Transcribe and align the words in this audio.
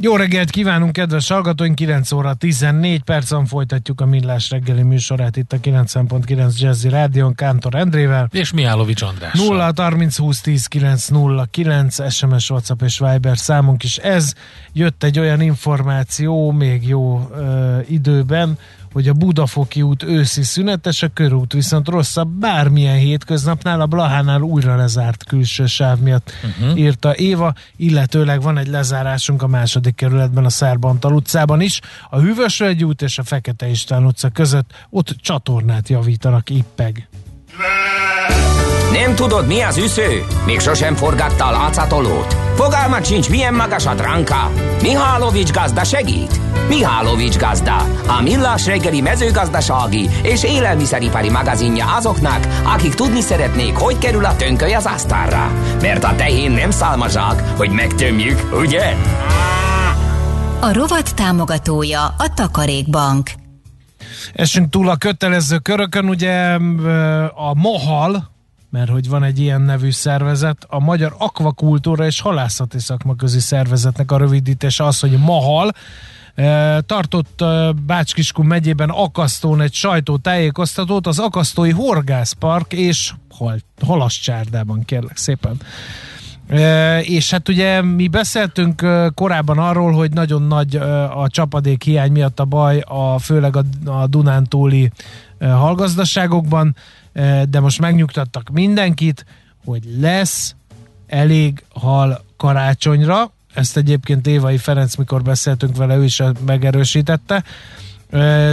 Jó 0.00 0.16
reggelt 0.16 0.50
kívánunk, 0.50 0.92
kedves 0.92 1.28
hallgatóink! 1.28 1.74
9 1.74 2.12
óra 2.12 2.34
14 2.34 3.02
percen 3.02 3.46
folytatjuk 3.46 4.00
a 4.00 4.06
Millás 4.06 4.50
reggeli 4.50 4.82
műsorát 4.82 5.36
itt 5.36 5.52
a 5.52 5.56
90.9 5.56 6.58
Jazzy 6.58 6.88
Rádion 6.88 7.34
Kántor 7.34 7.74
Endrével. 7.74 8.28
És 8.32 8.52
Mihálovics 8.52 9.02
András. 9.02 9.32
0 9.32 9.72
30 9.76 10.16
20 10.16 10.40
10 10.40 10.66
9 10.66 11.08
0 11.08 11.46
9 11.50 12.12
SMS, 12.12 12.50
WhatsApp 12.50 12.82
és 12.82 12.98
Viber 12.98 13.38
számunk 13.38 13.82
is 13.82 13.96
ez. 13.96 14.32
Jött 14.72 15.02
egy 15.02 15.18
olyan 15.18 15.40
információ 15.40 16.50
még 16.50 16.88
jó 16.88 17.30
ö, 17.34 17.78
időben, 17.88 18.58
hogy 18.92 19.08
a 19.08 19.12
Budafoki 19.12 19.82
út 19.82 20.02
őszi 20.02 20.42
szünetes, 20.42 21.02
a 21.02 21.08
körút 21.08 21.52
viszont 21.52 21.88
rosszabb 21.88 22.28
bármilyen 22.28 22.96
hétköznapnál, 22.96 23.80
a 23.80 23.86
Blahánál 23.86 24.40
újra 24.40 24.76
lezárt 24.76 25.24
külső 25.24 25.66
sáv 25.66 25.98
miatt 25.98 26.32
uh-huh. 26.60 26.78
írta 26.78 27.14
Éva, 27.16 27.54
illetőleg 27.76 28.42
van 28.42 28.58
egy 28.58 28.68
lezárásunk 28.68 29.42
a 29.42 29.46
második 29.46 29.94
kerületben, 29.94 30.44
a 30.44 30.50
Szárbantal 30.50 31.12
utcában 31.12 31.60
is, 31.60 31.80
a 32.10 32.18
Hűvösvölgy 32.18 32.84
út 32.84 33.02
és 33.02 33.18
a 33.18 33.22
Fekete 33.22 33.68
István 33.68 34.04
utca 34.04 34.28
között, 34.28 34.70
ott 34.90 35.16
csatornát 35.20 35.88
javítanak 35.88 36.50
ippeg. 36.50 37.08
Nem 38.92 39.14
tudod, 39.14 39.46
mi 39.46 39.60
az 39.60 39.76
üsző? 39.76 40.24
Még 40.46 40.60
sosem 40.60 40.94
forgatta 40.94 41.46
a 41.46 41.50
látszatolót? 41.50 42.36
Fogalmat 42.54 43.06
sincs, 43.06 43.30
milyen 43.30 43.54
magas 43.54 43.86
a 43.86 43.94
dránka? 43.94 44.50
Mihálovics 44.82 45.52
gazda 45.52 45.84
segít? 45.84 46.47
Mihálovics 46.68 47.36
gazda, 47.36 47.76
a 48.06 48.22
millás 48.22 48.66
reggeli 48.66 49.00
mezőgazdasági 49.00 50.08
és 50.22 50.44
élelmiszeripari 50.44 51.30
magazinja 51.30 51.96
azoknak, 51.96 52.46
akik 52.64 52.94
tudni 52.94 53.20
szeretnék, 53.20 53.76
hogy 53.76 53.98
kerül 53.98 54.24
a 54.24 54.36
tönköly 54.36 54.72
az 54.72 54.86
asztalra. 54.86 55.52
Mert 55.80 56.04
a 56.04 56.14
tehén 56.16 56.50
nem 56.50 56.70
szálmazsák, 56.70 57.56
hogy 57.56 57.70
megtömjük, 57.70 58.50
ugye? 58.52 58.94
A 60.60 60.72
rovat 60.72 61.14
támogatója 61.14 62.04
a 62.04 62.32
Takarékbank. 62.34 63.30
Esünk 64.32 64.70
túl 64.70 64.88
a 64.88 64.96
kötelező 64.96 65.58
körökön, 65.58 66.08
ugye 66.08 66.54
a 67.34 67.54
Mohal, 67.54 68.30
mert 68.70 68.90
hogy 68.90 69.08
van 69.08 69.22
egy 69.22 69.38
ilyen 69.38 69.60
nevű 69.60 69.90
szervezet, 69.90 70.66
a 70.68 70.78
Magyar 70.78 71.14
Akvakultúra 71.18 72.06
és 72.06 72.20
Halászati 72.20 72.78
Szakmaközi 72.78 73.40
Szervezetnek 73.40 74.12
a 74.12 74.16
rövidítése 74.16 74.84
az, 74.84 75.00
hogy 75.00 75.18
MAHAL, 75.18 75.70
tartott 76.86 77.44
Bácskiskun 77.86 78.46
megyében 78.46 78.88
Akasztón 78.88 79.60
egy 79.60 79.72
sajtótájékoztatót 79.72 81.06
az 81.06 81.18
Akasztói 81.18 81.70
Horgászpark 81.70 82.72
és 82.72 83.12
hal, 83.30 83.58
Halascsárdában, 83.86 84.84
kérlek 84.84 85.16
szépen. 85.16 85.60
És 87.00 87.30
hát 87.30 87.48
ugye 87.48 87.82
mi 87.82 88.08
beszéltünk 88.08 88.86
korábban 89.14 89.58
arról, 89.58 89.92
hogy 89.92 90.12
nagyon 90.12 90.42
nagy 90.42 90.76
a 91.14 91.26
csapadék 91.28 91.82
hiány 91.82 92.12
miatt 92.12 92.40
a 92.40 92.44
baj, 92.44 92.78
a, 92.78 93.18
főleg 93.18 93.56
a, 93.56 93.62
a 93.84 94.06
Dunántúli 94.06 94.90
hallgazdaságokban, 95.40 96.76
de 97.48 97.60
most 97.60 97.80
megnyugtattak 97.80 98.48
mindenkit, 98.48 99.24
hogy 99.64 99.82
lesz 100.00 100.54
elég 101.06 101.64
hal 101.74 102.24
karácsonyra, 102.36 103.32
ezt 103.54 103.76
egyébként 103.76 104.26
Évai 104.26 104.58
Ferenc, 104.58 104.96
mikor 104.96 105.22
beszéltünk 105.22 105.76
vele, 105.76 105.96
ő 105.96 106.04
is 106.04 106.22
megerősítette. 106.46 107.44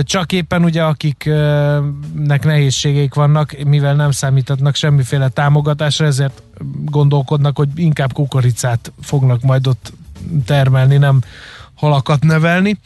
Csak 0.01 0.31
éppen 0.31 0.63
ugye 0.63 0.83
akiknek 0.83 2.43
nehézségeik 2.43 3.13
vannak, 3.13 3.55
mivel 3.65 3.95
nem 3.95 4.11
számítatnak 4.11 4.75
semmiféle 4.75 5.27
támogatásra, 5.27 6.05
ezért 6.05 6.41
gondolkodnak, 6.85 7.57
hogy 7.57 7.69
inkább 7.75 8.13
kukoricát 8.13 8.91
fognak 9.01 9.41
majd 9.41 9.67
ott 9.67 9.93
termelni, 10.45 10.97
nem 10.97 11.21
halakat 11.75 12.23
nevelni. 12.23 12.79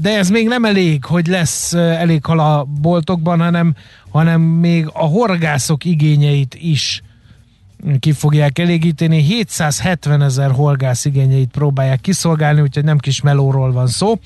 De 0.00 0.16
ez 0.18 0.30
még 0.30 0.48
nem 0.48 0.64
elég, 0.64 1.04
hogy 1.04 1.26
lesz 1.26 1.72
elég 1.72 2.24
hal 2.24 2.38
a 2.38 2.64
boltokban, 2.80 3.38
hanem, 3.38 3.74
hanem 4.10 4.40
még 4.40 4.90
a 4.92 5.04
horgászok 5.04 5.84
igényeit 5.84 6.54
is 6.54 7.02
ki 7.98 8.12
fogják 8.12 8.58
elégíteni. 8.58 9.22
770 9.22 10.22
ezer 10.22 10.50
horgász 10.50 11.04
igényeit 11.04 11.50
próbálják 11.50 12.00
kiszolgálni, 12.00 12.60
úgyhogy 12.60 12.84
nem 12.84 12.98
kis 12.98 13.20
melóról 13.20 13.72
van 13.72 13.86
szó. 13.86 14.18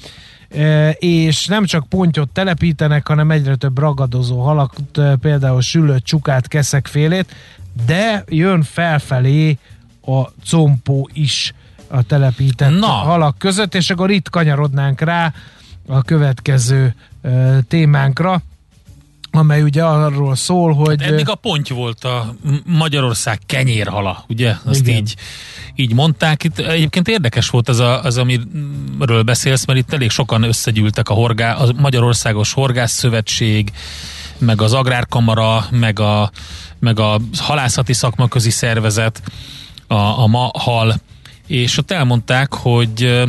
E, 0.50 0.90
és 0.90 1.46
nem 1.46 1.64
csak 1.64 1.88
pontyot 1.88 2.28
telepítenek, 2.28 3.06
hanem 3.06 3.30
egyre 3.30 3.56
több 3.56 3.78
ragadozó 3.78 4.40
halak, 4.40 4.74
például 5.20 5.60
sülött 5.60 6.04
csukát, 6.04 6.48
keszekfélét, 6.48 7.34
de 7.86 8.24
jön 8.28 8.62
felfelé 8.62 9.58
a 10.06 10.30
compó 10.50 11.08
is 11.12 11.54
a 11.88 12.02
telepített 12.02 12.78
Na. 12.78 12.86
halak 12.86 13.38
között, 13.38 13.74
és 13.74 13.90
akkor 13.90 14.10
itt 14.10 14.30
kanyarodnánk 14.30 15.00
rá 15.00 15.32
a 15.86 16.02
következő 16.02 16.94
e, 17.22 17.60
témánkra 17.68 18.42
amely 19.30 19.62
ugye 19.62 19.84
arról 19.84 20.36
szól, 20.36 20.72
hogy... 20.72 21.02
Hát 21.02 21.10
eddig 21.10 21.28
a 21.28 21.34
ponty 21.34 21.72
volt 21.72 22.04
a 22.04 22.34
Magyarország 22.64 23.38
kenyérhala, 23.46 24.24
ugye? 24.28 24.54
Azt 24.64 24.80
igen. 24.80 24.96
így, 24.96 25.14
így 25.74 25.94
mondták. 25.94 26.44
Itt 26.44 26.58
egyébként 26.58 27.08
érdekes 27.08 27.48
volt 27.48 27.68
az, 27.68 27.78
a, 27.78 28.02
az, 28.02 28.18
amiről 28.18 29.22
beszélsz, 29.24 29.64
mert 29.64 29.78
itt 29.78 29.92
elég 29.92 30.10
sokan 30.10 30.42
összegyűltek 30.42 31.08
a, 31.08 31.14
horgá, 31.14 31.54
a 31.54 31.72
Magyarországos 31.76 32.52
Horgászszövetség, 32.52 33.72
meg 34.38 34.62
az 34.62 34.72
Agrárkamara, 34.72 35.66
meg 35.70 36.00
a, 36.00 36.30
meg 36.78 36.98
a 36.98 37.20
halászati 37.38 37.92
szakmaközi 37.92 38.50
szervezet, 38.50 39.22
a, 39.86 39.94
a 39.94 40.26
MAHAL, 40.26 41.00
és 41.46 41.78
ott 41.78 41.90
elmondták, 41.90 42.54
hogy 42.54 43.24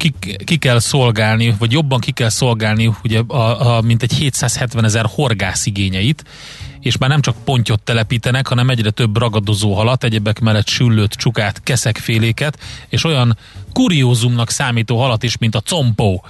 ki, 0.00 0.14
ki 0.44 0.56
kell 0.56 0.78
szolgálni, 0.78 1.54
vagy 1.58 1.72
jobban 1.72 2.00
ki 2.00 2.10
kell 2.10 2.28
szolgálni, 2.28 2.92
ugye, 3.02 3.20
a, 3.26 3.76
a, 3.76 3.80
mint 3.80 4.02
egy 4.02 4.12
770 4.12 4.84
ezer 4.84 5.06
horgász 5.08 5.66
igényeit, 5.66 6.24
és 6.80 6.98
már 6.98 7.10
nem 7.10 7.20
csak 7.20 7.44
pontyot 7.44 7.80
telepítenek, 7.80 8.46
hanem 8.46 8.70
egyre 8.70 8.90
több 8.90 9.16
ragadozó 9.16 9.74
halat, 9.74 10.04
egyebek 10.04 10.40
mellett 10.40 10.68
süllőt, 10.68 11.12
csukát, 11.12 11.62
keszekféléket, 11.62 12.58
és 12.88 13.04
olyan 13.04 13.36
kuriózumnak 13.72 14.50
számító 14.50 14.98
halat 14.98 15.22
is, 15.22 15.38
mint 15.38 15.54
a 15.54 15.60
compó. 15.60 16.24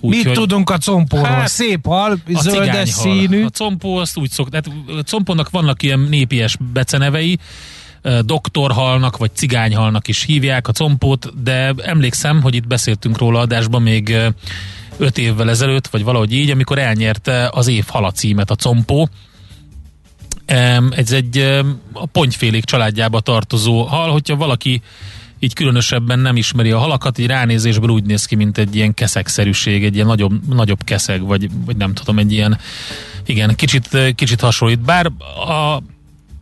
Úgy, 0.00 0.14
Mit 0.14 0.24
hogy, 0.24 0.34
tudunk 0.34 0.70
a 0.70 0.78
compóról? 0.78 1.26
Hát, 1.26 1.48
Szép 1.48 1.86
hal, 1.86 2.18
zöldes 2.28 2.88
színű. 2.88 3.44
A 3.44 3.50
compó 3.50 3.96
azt 3.96 4.16
úgy 4.16 4.30
szok, 4.30 4.48
tehát 4.48 4.66
a 4.86 5.02
compónak 5.02 5.50
vannak 5.50 5.82
ilyen 5.82 5.98
népies 5.98 6.56
becenevei, 6.72 7.38
doktorhalnak, 8.24 9.16
vagy 9.16 9.30
cigányhalnak 9.34 10.08
is 10.08 10.22
hívják 10.22 10.68
a 10.68 10.72
compót, 10.72 11.42
de 11.42 11.74
emlékszem, 11.76 12.42
hogy 12.42 12.54
itt 12.54 12.66
beszéltünk 12.66 13.18
róla 13.18 13.40
adásban 13.40 13.82
még 13.82 14.16
öt 14.96 15.18
évvel 15.18 15.50
ezelőtt, 15.50 15.86
vagy 15.86 16.04
valahogy 16.04 16.32
így, 16.32 16.50
amikor 16.50 16.78
elnyerte 16.78 17.50
az 17.52 17.66
év 17.66 17.84
hala 17.88 18.10
címet 18.10 18.50
a 18.50 18.56
compó. 18.56 19.08
Ez 20.90 21.12
egy 21.12 21.38
a 21.92 22.06
pontyfélék 22.06 22.64
családjába 22.64 23.20
tartozó 23.20 23.82
hal, 23.82 24.10
hogyha 24.10 24.36
valaki 24.36 24.82
így 25.38 25.52
különösebben 25.52 26.18
nem 26.18 26.36
ismeri 26.36 26.70
a 26.70 26.78
halakat, 26.78 27.18
így 27.18 27.26
ránézésből 27.26 27.90
úgy 27.90 28.04
néz 28.04 28.24
ki, 28.24 28.34
mint 28.34 28.58
egy 28.58 28.76
ilyen 28.76 28.94
keszegszerűség, 28.94 29.84
egy 29.84 29.94
ilyen 29.94 30.06
nagyobb, 30.06 30.54
nagyobb 30.54 30.84
keszeg, 30.84 31.22
vagy, 31.22 31.48
vagy 31.64 31.76
nem 31.76 31.94
tudom, 31.94 32.18
egy 32.18 32.32
ilyen 32.32 32.58
igen, 33.26 33.54
kicsit, 33.54 34.14
kicsit 34.14 34.40
hasonlít. 34.40 34.80
Bár 34.80 35.06
a 35.48 35.82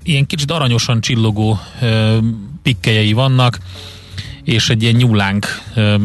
ilyen 0.03 0.27
kicsit 0.27 0.51
aranyosan 0.51 1.01
csillogó 1.01 1.61
ö, 1.81 2.19
pikkelyei 2.63 3.13
vannak, 3.13 3.59
és 4.45 4.71
egy 4.71 4.83
ilyen 4.83 4.95
nyúlánk 4.95 5.47
ö, 5.75 5.97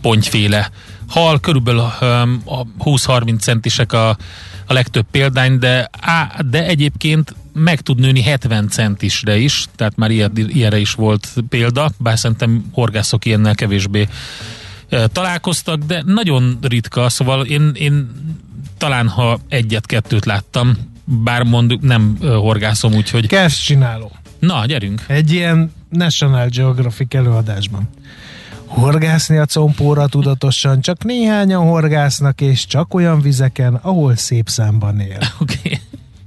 pontyféle 0.00 0.70
hal, 1.08 1.40
körülbelül 1.40 1.80
a 1.80 2.66
20-30 2.84 3.38
centisek 3.40 3.92
a, 3.92 4.08
a 4.66 4.72
legtöbb 4.72 5.06
példány, 5.10 5.58
de, 5.58 5.90
á, 6.00 6.36
de 6.50 6.66
egyébként 6.66 7.34
meg 7.52 7.80
tud 7.80 8.00
nőni 8.00 8.22
70 8.22 8.68
centisre 8.68 9.36
is, 9.36 9.66
tehát 9.76 9.96
már 9.96 10.10
ilyen, 10.10 10.32
ilyenre 10.36 10.78
is 10.78 10.92
volt 10.92 11.28
példa, 11.48 11.90
bár 11.98 12.18
szerintem 12.18 12.64
horgászok 12.72 13.24
ilyennel 13.24 13.54
kevésbé 13.54 14.08
találkoztak, 15.12 15.78
de 15.78 16.02
nagyon 16.06 16.58
ritka, 16.62 17.08
szóval 17.08 17.44
én, 17.44 17.72
én 17.74 18.10
talán 18.78 19.08
ha 19.08 19.38
egyet-kettőt 19.48 20.24
láttam, 20.24 20.76
bár 21.04 21.42
mondjuk 21.42 21.80
nem 21.82 22.18
horgászom, 22.20 22.94
úgyhogy... 22.94 23.26
Kezd 23.26 23.56
csináló. 23.56 24.12
Na, 24.38 24.66
gyerünk. 24.66 25.04
Egy 25.06 25.32
ilyen 25.32 25.72
National 25.88 26.48
Geographic 26.48 27.14
előadásban. 27.14 27.88
Horgászni 28.66 29.36
a 29.36 29.46
compóra 29.46 30.06
tudatosan, 30.06 30.80
csak 30.80 31.04
néhányan 31.04 31.66
horgásznak, 31.66 32.40
és 32.40 32.66
csak 32.66 32.94
olyan 32.94 33.20
vizeken, 33.20 33.74
ahol 33.74 34.16
szép 34.16 34.48
számban 34.48 35.00
él. 35.00 35.18
Oké. 35.40 35.58
Okay. 35.64 35.80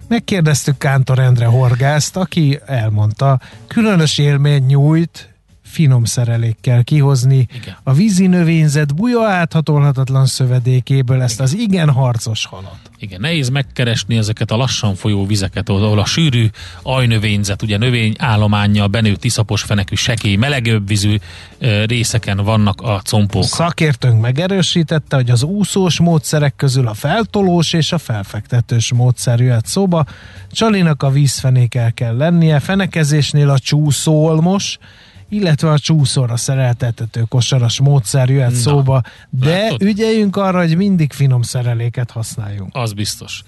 Megkérdeztük 0.08 0.78
Kántor 0.78 1.20
Endre 1.20 1.46
horgászt, 1.46 2.18
aki 2.18 2.60
elmondta, 2.66 3.40
különös 3.68 4.18
élmény 4.18 4.66
nyújt, 4.66 5.36
finom 5.64 6.04
szerelékkel 6.04 6.84
kihozni 6.84 7.48
igen. 7.56 7.78
a 7.84 7.94
vízi 7.94 8.28
növényzet 8.28 8.96
buja 8.96 9.28
áthatolhatatlan 9.28 10.26
szövedékéből 10.26 11.22
ezt 11.22 11.34
igen. 11.34 11.46
az 11.46 11.54
igen 11.58 11.90
harcos 11.90 12.46
halat. 12.46 12.87
Igen, 13.00 13.20
nehéz 13.22 13.50
megkeresni 13.50 14.18
ezeket 14.18 14.52
a 14.52 14.56
lassan 14.56 14.96
folyó 14.96 15.26
vizeket, 15.26 15.70
ahol 15.70 16.00
a 16.00 16.06
sűrű 16.06 16.48
ajnövényzet, 16.82 17.62
ugye 17.62 17.78
növény 17.78 18.16
állománya, 18.18 18.88
benőtt 18.88 19.24
iszapos 19.24 19.62
fenekű, 19.62 19.96
sekély, 19.96 20.36
melegőbb 20.36 20.88
vízű 20.88 21.16
részeken 21.86 22.38
vannak 22.38 22.82
a 22.82 23.02
compók. 23.04 23.44
Szakértőnk 23.44 24.22
megerősítette, 24.22 25.16
hogy 25.16 25.30
az 25.30 25.44
úszós 25.44 26.00
módszerek 26.00 26.56
közül 26.56 26.88
a 26.88 26.94
feltolós 26.94 27.74
és 27.74 27.92
a 27.92 27.98
felfektetős 27.98 28.94
módszer 28.94 29.40
jöhet 29.40 29.66
szóba. 29.66 30.06
Csalinak 30.52 31.04
a 31.04 31.10
vízfenékel 31.10 31.94
kell 31.94 32.18
lennie, 32.18 32.60
fenekezésnél 32.60 33.50
a 33.50 33.60
csúszólmos, 33.60 34.78
illetve 35.30 35.72
a 35.72 35.80
csúszóra 35.80 36.38
szereltethető 36.38 37.24
kosaras 37.30 37.80
módszer 37.80 38.30
jöhet 38.30 38.52
Na, 38.52 38.58
szóba, 38.58 39.02
de 39.30 39.62
látod? 39.62 39.82
ügyeljünk 39.82 40.36
arra, 40.36 40.60
hogy 40.60 40.76
mindig 40.76 41.14
finom 41.14 41.42
szereléket 41.42 42.12
használjunk. 42.12 42.76
Az 42.76 42.94
biztos. 42.94 43.42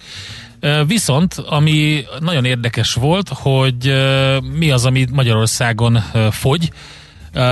Viszont, 0.87 1.33
ami 1.33 2.03
nagyon 2.19 2.45
érdekes 2.45 2.93
volt, 2.93 3.29
hogy 3.29 3.93
mi 4.57 4.71
az, 4.71 4.85
ami 4.85 5.05
Magyarországon 5.11 6.03
fogy, 6.29 6.71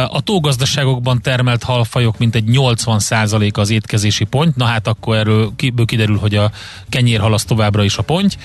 a 0.10 0.22
tógazdaságokban 0.22 1.22
termelt 1.22 1.64
halfajok 1.64 2.18
mint 2.18 2.36
egy 2.36 2.44
80% 2.48 3.54
az 3.54 3.70
étkezési 3.70 4.24
pont, 4.24 4.56
na 4.56 4.66
hát 4.66 4.88
akkor 4.88 5.16
erről 5.16 5.52
kiderül, 5.86 6.18
hogy 6.18 6.36
a 6.36 6.52
kenyérhal 6.90 7.34
az 7.34 7.44
továbbra 7.44 7.84
is 7.84 7.98
a 7.98 8.02
pont. 8.02 8.38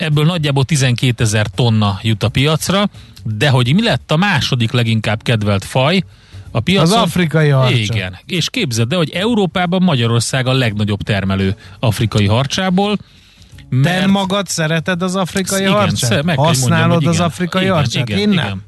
Ebből 0.00 0.24
nagyjából 0.24 0.64
12 0.64 1.24
ezer 1.24 1.46
tonna 1.46 1.98
jut 2.02 2.22
a 2.22 2.28
piacra, 2.28 2.88
de 3.24 3.48
hogy 3.48 3.74
mi 3.74 3.82
lett 3.82 4.10
a 4.10 4.16
második 4.16 4.72
leginkább 4.72 5.22
kedvelt 5.22 5.64
faj, 5.64 6.04
a 6.50 6.60
piacon, 6.60 6.98
az 6.98 7.02
afrikai 7.02 7.48
harcsa. 7.48 7.76
Igen. 7.76 8.18
És 8.26 8.50
képzeld 8.50 8.88
de 8.88 8.96
hogy 8.96 9.10
Európában 9.10 9.82
Magyarország 9.82 10.46
a 10.46 10.52
legnagyobb 10.52 11.02
termelő 11.02 11.56
afrikai 11.78 12.26
harcsából. 12.26 12.98
Mert... 13.70 14.00
Te 14.00 14.06
magad 14.06 14.48
szereted 14.48 15.02
az 15.02 15.16
afrikai 15.16 15.60
igen, 15.60 15.72
harcsát? 15.72 16.22
Meg 16.22 16.38
Használod 16.38 16.88
mondjam, 16.88 17.10
az 17.10 17.16
igen, 17.16 17.26
afrikai 17.26 17.62
igen, 17.62 17.74
harcsát? 17.74 18.08
Igen, 18.08 18.18
Én 18.18 18.28
nem. 18.28 18.44
Igen. 18.44 18.62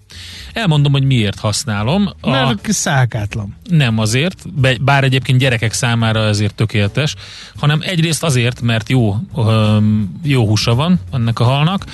Elmondom, 0.53 0.93
hogy 0.93 1.05
miért 1.05 1.39
használom. 1.39 2.11
A... 2.21 2.31
Mert 2.31 2.73
szákátlan. 2.73 3.57
Nem 3.69 3.99
azért, 3.99 4.45
bár 4.81 5.05
egyébként 5.05 5.39
gyerekek 5.39 5.73
számára 5.73 6.21
ezért 6.21 6.55
tökéletes, 6.55 7.15
hanem 7.57 7.81
egyrészt 7.83 8.23
azért, 8.23 8.61
mert 8.61 8.89
jó, 8.89 9.17
jó 10.23 10.47
húsa 10.47 10.75
van 10.75 11.01
ennek 11.13 11.41
a 11.41 11.45
halnak, 11.45 11.85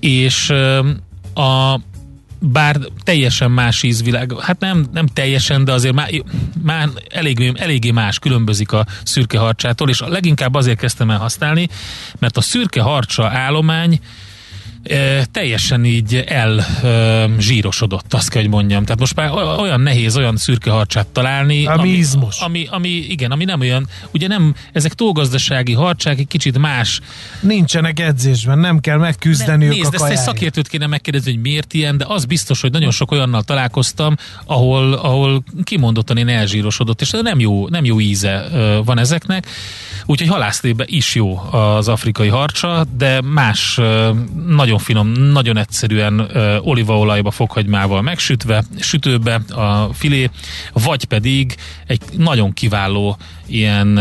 és 0.00 0.50
a 1.34 1.80
bár 2.52 2.76
teljesen 3.02 3.50
más 3.50 3.82
ízvilág, 3.82 4.40
hát 4.40 4.60
nem, 4.60 4.86
nem 4.92 5.06
teljesen, 5.06 5.64
de 5.64 5.72
azért 5.72 5.94
már, 5.94 6.10
már 6.62 6.88
eléggé, 7.08 7.52
eléggé 7.54 7.90
más 7.90 8.18
különbözik 8.18 8.72
a 8.72 8.86
szürke 9.04 9.38
harcsától, 9.38 9.88
és 9.88 10.00
leginkább 10.00 10.54
azért 10.54 10.78
kezdtem 10.78 11.10
el 11.10 11.18
használni, 11.18 11.68
mert 12.18 12.36
a 12.36 12.40
szürke 12.40 12.80
harcsa 12.80 13.28
állomány 13.28 14.00
teljesen 15.30 15.84
így 15.84 16.24
elzsírosodott, 16.26 18.14
azt 18.14 18.28
kell, 18.28 18.42
hogy 18.42 18.50
mondjam. 18.50 18.84
Tehát 18.84 18.98
most 18.98 19.14
már 19.14 19.30
olyan 19.58 19.80
nehéz 19.80 20.16
olyan 20.16 20.36
szürke 20.36 20.70
harcsát 20.70 21.06
találni, 21.06 21.66
ami, 21.66 22.02
ami, 22.40 22.66
ami, 22.70 22.88
igen, 22.88 23.30
ami 23.30 23.44
nem 23.44 23.60
olyan, 23.60 23.88
ugye 24.10 24.26
nem, 24.28 24.54
ezek 24.72 24.94
túlgazdasági 24.94 25.72
harcsák, 25.72 26.18
egy 26.18 26.26
kicsit 26.26 26.58
más. 26.58 27.00
Nincsenek 27.40 28.00
edzésben, 28.00 28.58
nem 28.58 28.80
kell 28.80 28.98
megküzdeniük 28.98 29.74
nézd, 29.74 29.94
a 29.94 29.96
ezt 29.96 30.10
egy 30.10 30.16
szakértőt 30.16 30.68
kéne 30.68 30.86
megkérdezni, 30.86 31.32
hogy 31.32 31.40
miért 31.40 31.74
ilyen, 31.74 31.96
de 31.96 32.04
az 32.08 32.24
biztos, 32.24 32.60
hogy 32.60 32.70
nagyon 32.70 32.90
sok 32.90 33.10
olyannal 33.10 33.42
találkoztam, 33.42 34.16
ahol, 34.44 34.92
ahol 34.92 35.44
kimondottan 35.64 36.16
én 36.16 36.28
elzsírosodott, 36.28 37.00
és 37.00 37.10
nem 37.10 37.40
jó, 37.40 37.68
nem 37.68 37.84
jó 37.84 38.00
íze 38.00 38.48
van 38.84 38.98
ezeknek. 38.98 39.46
Úgyhogy 40.06 40.28
halászlébe 40.28 40.84
is 40.86 41.14
jó 41.14 41.48
az 41.50 41.88
afrikai 41.88 42.28
harcsa, 42.28 42.84
de 42.96 43.20
más 43.20 43.80
nagyon 44.46 44.75
finom, 44.78 45.08
nagyon 45.08 45.56
egyszerűen 45.56 46.30
olívaolajba, 46.62 47.30
fokhagymával 47.30 48.02
megsütve, 48.02 48.64
sütőbe 48.78 49.34
a 49.34 49.94
filé, 49.94 50.30
vagy 50.72 51.04
pedig 51.04 51.54
egy 51.86 52.00
nagyon 52.16 52.52
kiváló 52.52 53.16
ilyen, 53.46 53.98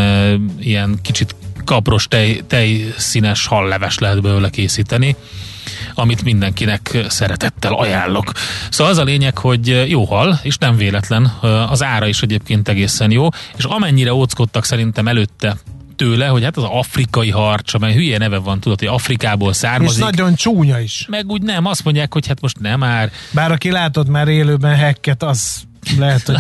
ilyen 0.60 1.00
kicsit 1.02 1.36
kapros 1.66 2.08
tej, 2.08 2.42
tejszínes 2.48 3.46
halleves 3.46 3.98
lehet 3.98 4.22
belőle 4.22 4.50
készíteni 4.50 5.16
amit 5.94 6.24
mindenkinek 6.24 7.06
szeretettel 7.08 7.74
ajánlok. 7.74 8.32
Szóval 8.70 8.94
az 8.94 9.00
a 9.00 9.04
lényeg, 9.04 9.38
hogy 9.38 9.90
jó 9.90 10.04
hal, 10.04 10.40
és 10.44 10.58
nem 10.58 10.76
véletlen, 10.76 11.26
az 11.70 11.84
ára 11.84 12.08
is 12.08 12.22
egyébként 12.22 12.68
egészen 12.68 13.12
jó, 13.12 13.28
és 13.58 13.64
amennyire 13.64 14.14
óckodtak 14.14 14.66
szerintem 14.66 15.08
előtte 15.08 15.58
tőle, 15.96 16.28
hogy 16.28 16.44
hát 16.44 16.58
az 16.58 16.64
afrikai 16.64 17.30
harcs, 17.30 17.74
amely 17.74 17.94
hülye 17.94 18.18
neve 18.18 18.38
van, 18.38 18.60
tudod, 18.60 18.80
hogy 18.80 18.88
Afrikából 18.88 19.54
származik. 19.54 19.98
És 19.98 20.04
nagyon 20.04 20.36
csúnya 20.36 20.80
is. 20.80 21.06
Meg 21.10 21.30
úgy 21.30 21.42
nem, 21.42 21.66
azt 21.66 21.84
mondják, 21.84 22.14
hogy 22.14 22.28
hát 22.28 22.42
most 22.42 22.60
nem 22.60 22.80
már. 22.80 23.12
Bár 23.32 23.52
aki 23.52 23.72
látott 23.72 24.08
már 24.08 24.28
élőben 24.28 24.76
hekket, 24.76 25.24
az 25.24 25.64
lehet, 25.98 26.26
hogy 26.26 26.38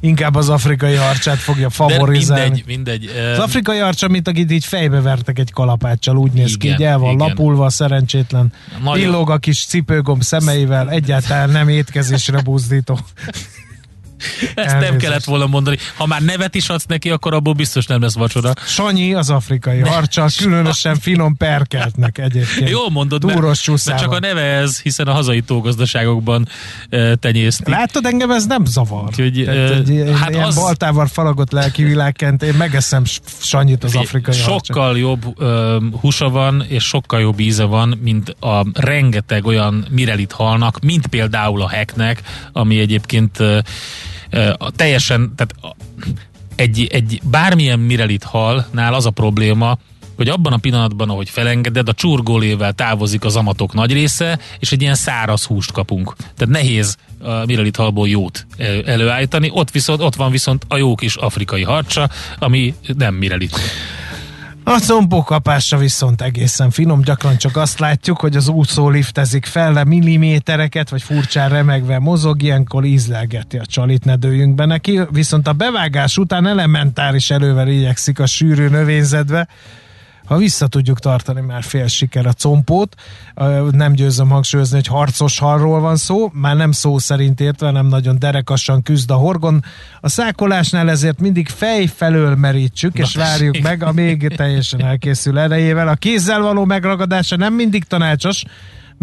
inkább 0.00 0.34
az 0.34 0.48
afrikai 0.48 0.94
harcsát 0.94 1.38
fogja 1.38 1.70
favorizálni. 1.70 2.62
mindegy, 2.66 2.66
mindegy. 2.66 3.32
Az 3.32 3.38
afrikai 3.38 3.78
harcs, 3.78 4.02
amit 4.02 4.28
akit 4.28 4.50
így 4.50 4.64
fejbe 4.64 5.00
vertek 5.00 5.38
egy 5.38 5.52
kalapáccsal, 5.52 6.16
úgy 6.16 6.32
néz 6.32 6.54
igen, 6.54 6.58
ki, 6.58 6.68
így 6.68 6.88
el 6.88 6.98
van 6.98 7.12
igen. 7.12 7.26
lapulva, 7.26 7.70
szerencsétlen. 7.70 8.52
Nagyon... 8.82 9.02
Illog 9.02 9.30
a 9.30 9.38
kis 9.38 9.64
cipőgomb 9.66 10.22
szemeivel, 10.22 10.90
egyáltalán 10.90 11.50
nem 11.50 11.68
étkezésre 11.68 12.40
buzdító. 12.40 12.98
Ezt 14.54 14.68
Elnézést. 14.68 14.90
nem 14.90 14.98
kellett 14.98 15.24
volna 15.24 15.46
mondani. 15.46 15.76
Ha 15.96 16.06
már 16.06 16.22
nevet 16.22 16.54
is 16.54 16.68
adsz 16.68 16.86
neki, 16.86 17.10
akkor 17.10 17.34
abból 17.34 17.52
biztos 17.52 17.86
nem 17.86 18.00
lesz 18.00 18.14
vacsora. 18.14 18.52
Sanyi 18.66 19.14
az 19.14 19.30
afrikai 19.30 19.80
harcsa, 19.80 20.26
különösen 20.36 20.96
finom 20.98 21.36
perkeltnek 21.36 22.18
egyébként. 22.18 22.68
Jó 22.68 22.88
mondod, 22.90 23.24
mert, 23.24 23.40
mert 23.40 24.00
csak 24.00 24.12
a 24.12 24.18
neve 24.18 24.40
ez, 24.42 24.80
hiszen 24.80 25.06
a 25.06 25.12
hazai 25.12 25.40
tógazdaságokban 25.40 26.48
e, 26.90 27.14
tenyésztik. 27.14 27.68
Látod, 27.68 28.06
engem 28.06 28.30
ez 28.30 28.46
nem 28.46 28.64
zavar. 28.64 29.04
Úgyhogy, 29.06 29.42
Tehát, 29.44 29.70
e, 29.70 29.74
egy, 29.74 30.10
hát 30.20 30.30
ilyen 30.30 30.44
az... 30.44 30.54
baltával 30.54 31.06
falagott 31.06 31.50
lelki 31.50 31.82
világként 31.84 32.42
én 32.42 32.54
megeszem 32.54 33.02
Sanyit 33.40 33.84
az 33.84 33.94
afrikai 33.94 34.34
Sokkal 34.34 34.84
harcsa. 34.84 34.98
jobb 34.98 35.40
e, 35.40 35.46
húsa 36.00 36.28
van, 36.28 36.64
és 36.68 36.84
sokkal 36.84 37.20
jobb 37.20 37.40
íze 37.40 37.64
van, 37.64 37.98
mint 38.02 38.28
a 38.40 38.66
rengeteg 38.72 39.46
olyan 39.46 39.86
mirelit 39.90 40.32
halnak, 40.32 40.80
mint 40.80 41.06
például 41.06 41.62
a 41.62 41.68
heknek, 41.68 42.22
ami 42.52 42.78
egyébként 42.78 43.40
e, 43.40 43.64
a 44.56 44.70
teljesen, 44.70 45.32
tehát 45.36 45.76
egy, 46.56 46.86
egy 46.90 47.20
bármilyen 47.24 47.78
mirelit 47.78 48.24
halnál 48.24 48.94
az 48.94 49.06
a 49.06 49.10
probléma, 49.10 49.78
hogy 50.16 50.28
abban 50.28 50.52
a 50.52 50.56
pillanatban, 50.56 51.10
ahogy 51.10 51.28
felengeded, 51.28 51.88
a 51.88 51.92
csurgólével 51.92 52.72
távozik 52.72 53.24
az 53.24 53.36
amatok 53.36 53.74
nagy 53.74 53.92
része, 53.92 54.38
és 54.58 54.72
egy 54.72 54.82
ilyen 54.82 54.94
száraz 54.94 55.44
húst 55.44 55.72
kapunk. 55.72 56.14
Tehát 56.16 56.54
nehéz 56.54 56.96
a 57.22 57.44
mirelit 57.44 57.76
halból 57.76 58.08
jót 58.08 58.46
előállítani. 58.84 59.50
Ott, 59.52 59.70
viszont, 59.70 60.00
ott 60.00 60.14
van 60.14 60.30
viszont 60.30 60.64
a 60.68 60.76
jó 60.76 60.94
kis 60.94 61.16
afrikai 61.16 61.62
harcsa, 61.62 62.10
ami 62.38 62.74
nem 62.96 63.14
mirelit. 63.14 63.60
A 64.64 64.78
combókapásra 64.78 65.78
viszont 65.78 66.22
egészen 66.22 66.70
finom, 66.70 67.00
gyakran 67.00 67.36
csak 67.36 67.56
azt 67.56 67.78
látjuk, 67.78 68.20
hogy 68.20 68.36
az 68.36 68.48
úszó 68.48 68.88
liftezik 68.88 69.46
fel 69.46 69.72
le 69.72 69.84
millimétereket, 69.84 70.88
vagy 70.88 71.02
furcsán 71.02 71.48
remegve 71.48 71.98
mozog, 71.98 72.42
ilyenkor 72.42 72.84
ízlelgeti 72.84 73.58
a 73.58 73.66
csalit, 73.66 74.04
ne 74.04 74.16
dőjünk 74.16 74.54
be 74.54 74.64
neki, 74.64 75.00
viszont 75.10 75.48
a 75.48 75.52
bevágás 75.52 76.18
után 76.18 76.46
elementáris 76.46 77.30
elővel 77.30 77.68
igyekszik 77.68 78.18
a 78.18 78.26
sűrű 78.26 78.68
növényzetbe, 78.68 79.48
ha 80.24 80.36
vissza 80.36 80.66
tudjuk 80.66 80.98
tartani 80.98 81.40
már 81.40 81.62
fél 81.62 81.86
siker 81.86 82.26
a 82.26 82.32
compót, 82.32 82.94
nem 83.70 83.92
győzöm 83.92 84.28
hangsúlyozni, 84.28 84.76
hogy 84.76 84.86
harcos 84.86 85.38
halról 85.38 85.80
van 85.80 85.96
szó, 85.96 86.30
már 86.32 86.56
nem 86.56 86.72
szó 86.72 86.98
szerint 86.98 87.40
értve, 87.40 87.70
nem 87.70 87.86
nagyon 87.86 88.18
derekasan 88.18 88.82
küzd 88.82 89.10
a 89.10 89.14
horgon. 89.14 89.64
A 90.00 90.08
szákolásnál 90.08 90.90
ezért 90.90 91.20
mindig 91.20 91.48
fej 91.48 91.86
felől 91.86 92.34
merítsük, 92.36 92.98
és 92.98 93.14
várjuk 93.14 93.58
meg 93.58 93.82
a 93.82 93.92
még 93.92 94.34
teljesen 94.36 94.84
elkészül 94.84 95.38
erejével. 95.38 95.88
A 95.88 95.94
kézzel 95.94 96.40
való 96.40 96.64
megragadása 96.64 97.36
nem 97.36 97.54
mindig 97.54 97.84
tanácsos, 97.84 98.44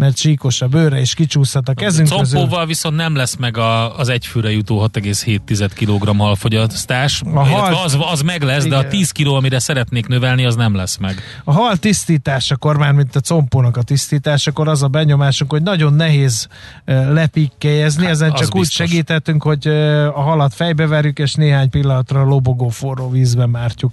mert 0.00 0.16
csíkos 0.16 0.60
a 0.60 0.66
bőre, 0.66 1.00
és 1.00 1.14
kicsúszhat 1.14 1.68
a 1.68 1.74
kezünk 1.74 2.08
Combóval 2.08 2.48
közül. 2.48 2.66
viszont 2.66 2.96
nem 2.96 3.14
lesz 3.14 3.36
meg 3.36 3.56
a, 3.56 3.98
az 3.98 4.08
egyfőre 4.08 4.50
jutó 4.50 4.88
6,7 4.92 5.70
kg 5.74 6.16
halfogyasztás. 6.18 7.22
A 7.34 7.44
hal... 7.44 7.74
az, 7.84 7.96
az 8.12 8.22
meg 8.22 8.42
lesz, 8.42 8.64
igen. 8.64 8.80
de 8.80 8.86
a 8.86 8.90
10 8.90 9.10
kg, 9.10 9.26
amire 9.26 9.58
szeretnék 9.58 10.06
növelni, 10.06 10.44
az 10.44 10.54
nem 10.54 10.74
lesz 10.74 10.96
meg. 10.96 11.22
A 11.44 11.52
hal 11.52 11.76
tisztításakor, 11.76 12.76
már 12.76 12.92
mint 12.92 13.16
a 13.16 13.20
compónak 13.20 13.76
a 13.76 13.82
tisztításakor, 13.82 14.68
az 14.68 14.82
a 14.82 14.88
benyomásunk, 14.88 15.50
hogy 15.50 15.62
nagyon 15.62 15.94
nehéz 15.94 16.48
lepikkelyezni, 16.84 18.02
hát, 18.02 18.12
ezen 18.12 18.32
csak 18.32 18.54
úgy 18.54 18.60
biztos. 18.60 18.88
segíthetünk, 18.88 19.42
hogy 19.42 19.68
a 20.14 20.20
halat 20.20 20.54
fejbeverjük, 20.54 21.18
és 21.18 21.34
néhány 21.34 21.70
pillanatra 21.70 22.24
lobogó 22.24 22.68
forró 22.68 23.10
vízbe 23.10 23.46
mártjuk. 23.46 23.92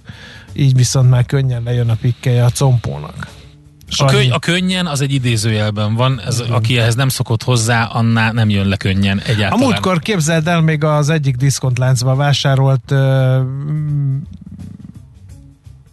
Így 0.52 0.74
viszont 0.74 1.10
már 1.10 1.26
könnyen 1.26 1.62
lejön 1.62 1.90
a 1.90 1.96
pikkelje 2.00 2.44
a 2.44 2.50
compónak. 2.50 3.37
A, 3.96 4.04
könny, 4.04 4.30
a 4.30 4.38
könnyen 4.38 4.86
az 4.86 5.00
egy 5.00 5.12
idézőjelben 5.12 5.94
van, 5.94 6.20
ez, 6.20 6.40
aki 6.40 6.78
ehhez 6.78 6.94
nem 6.94 7.08
szokott 7.08 7.42
hozzá, 7.42 7.84
annál 7.84 8.32
nem 8.32 8.48
jön 8.48 8.66
le 8.66 8.76
könnyen 8.76 9.20
egyáltalán. 9.20 9.52
A 9.52 9.56
múltkor 9.56 9.98
képzeld 10.00 10.48
el, 10.48 10.60
még 10.60 10.84
az 10.84 11.08
egyik 11.08 11.36
diszkontláncba 11.36 12.14
vásárolt 12.14 12.90
uh, 12.90 13.36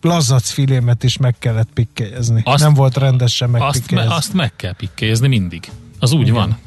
lazac 0.01 0.49
filémet 0.49 1.03
is 1.03 1.17
meg 1.17 1.35
kellett 1.39 1.69
pikkelyezni. 1.73 2.41
Azt, 2.45 2.63
nem 2.63 2.73
volt 2.73 2.97
rendesen 2.97 3.49
megpikkelyezni. 3.49 4.11
Azt, 4.11 4.17
azt 4.17 4.33
meg 4.33 4.55
kell 4.55 4.73
pikkelyezni 4.75 5.27
mindig. 5.27 5.71
Az 5.99 6.11
úgy 6.11 6.21
Igen. 6.21 6.33
van. 6.33 6.57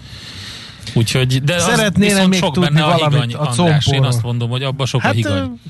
Úgyhogy, 0.94 1.42
de 1.42 1.58
Szeretnél 1.58 2.26
még 2.26 2.38
sok 2.38 2.54
tudni 2.54 2.68
benne 2.68 2.84
a 2.84 2.94
higany, 2.94 3.34
a 3.34 3.48
András, 3.48 3.86
Én 3.86 4.04
azt 4.04 4.22
mondom, 4.22 4.50
hogy 4.50 4.62
abban 4.62 4.86
sok 4.86 5.00
hát, 5.00 5.12
a 5.12 5.14
higany. 5.14 5.60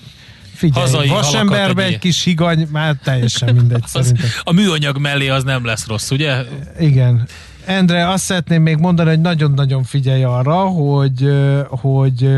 Figyelj, 0.59 0.85
Hazai 0.87 1.09
vasemberbe 1.09 1.85
egy 1.85 1.99
kis 1.99 2.25
higany, 2.25 2.69
már 2.73 2.97
teljesen 3.05 3.55
mindegy 3.59 3.83
az, 3.85 3.91
szerintem. 3.91 4.29
A 4.43 4.53
műanyag 4.53 4.99
mellé 4.99 5.29
az 5.29 5.45
nem 5.45 5.65
lesz 5.65 5.87
rossz, 5.87 6.11
ugye? 6.11 6.43
Igen. 6.79 7.27
Endre, 7.65 8.09
azt 8.09 8.25
szeretném 8.25 8.63
még 8.63 8.77
mondani, 8.77 9.09
hogy 9.09 9.21
nagyon-nagyon 9.21 9.83
figyelj 9.83 10.23
arra, 10.23 10.55
hogy, 10.57 11.29
hogy 11.69 12.29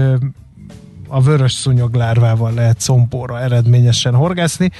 a 1.08 1.20
vörös 1.20 1.52
szúnyoglárvával 1.52 2.52
lehet 2.54 2.80
szompóra 2.80 3.40
eredményesen 3.40 4.14
horgászni, 4.14 4.70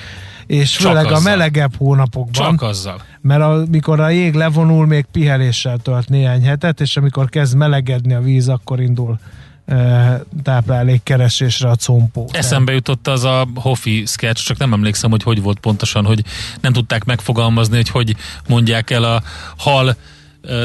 és 0.46 0.70
Csak 0.70 0.88
főleg 0.88 1.04
azzal. 1.04 1.16
a 1.16 1.20
melegebb 1.20 1.76
hónapokban. 1.76 2.50
Csak 2.50 2.62
azzal. 2.62 3.02
Mert 3.20 3.42
amikor 3.42 4.00
a 4.00 4.08
jég 4.08 4.34
levonul, 4.34 4.86
még 4.86 5.04
piheléssel 5.12 5.78
tölt 5.78 6.08
néhány 6.08 6.44
hetet, 6.44 6.80
és 6.80 6.96
amikor 6.96 7.28
kezd 7.28 7.56
melegedni 7.56 8.14
a 8.14 8.20
víz, 8.20 8.48
akkor 8.48 8.80
indul 8.80 9.18
táplálékkeresésre 10.42 11.68
a 11.68 11.76
compó. 11.76 12.28
Eszembe 12.32 12.72
jutott 12.72 13.06
az 13.06 13.24
a 13.24 13.48
Hofi 13.54 14.04
sketch, 14.06 14.44
csak 14.44 14.58
nem 14.58 14.72
emlékszem, 14.72 15.10
hogy 15.10 15.22
hogy 15.22 15.42
volt 15.42 15.58
pontosan, 15.58 16.04
hogy 16.04 16.24
nem 16.60 16.72
tudták 16.72 17.04
megfogalmazni, 17.04 17.76
hogy 17.76 17.88
hogy 17.88 18.16
mondják 18.48 18.90
el 18.90 19.04
a 19.04 19.22
hal 19.56 19.96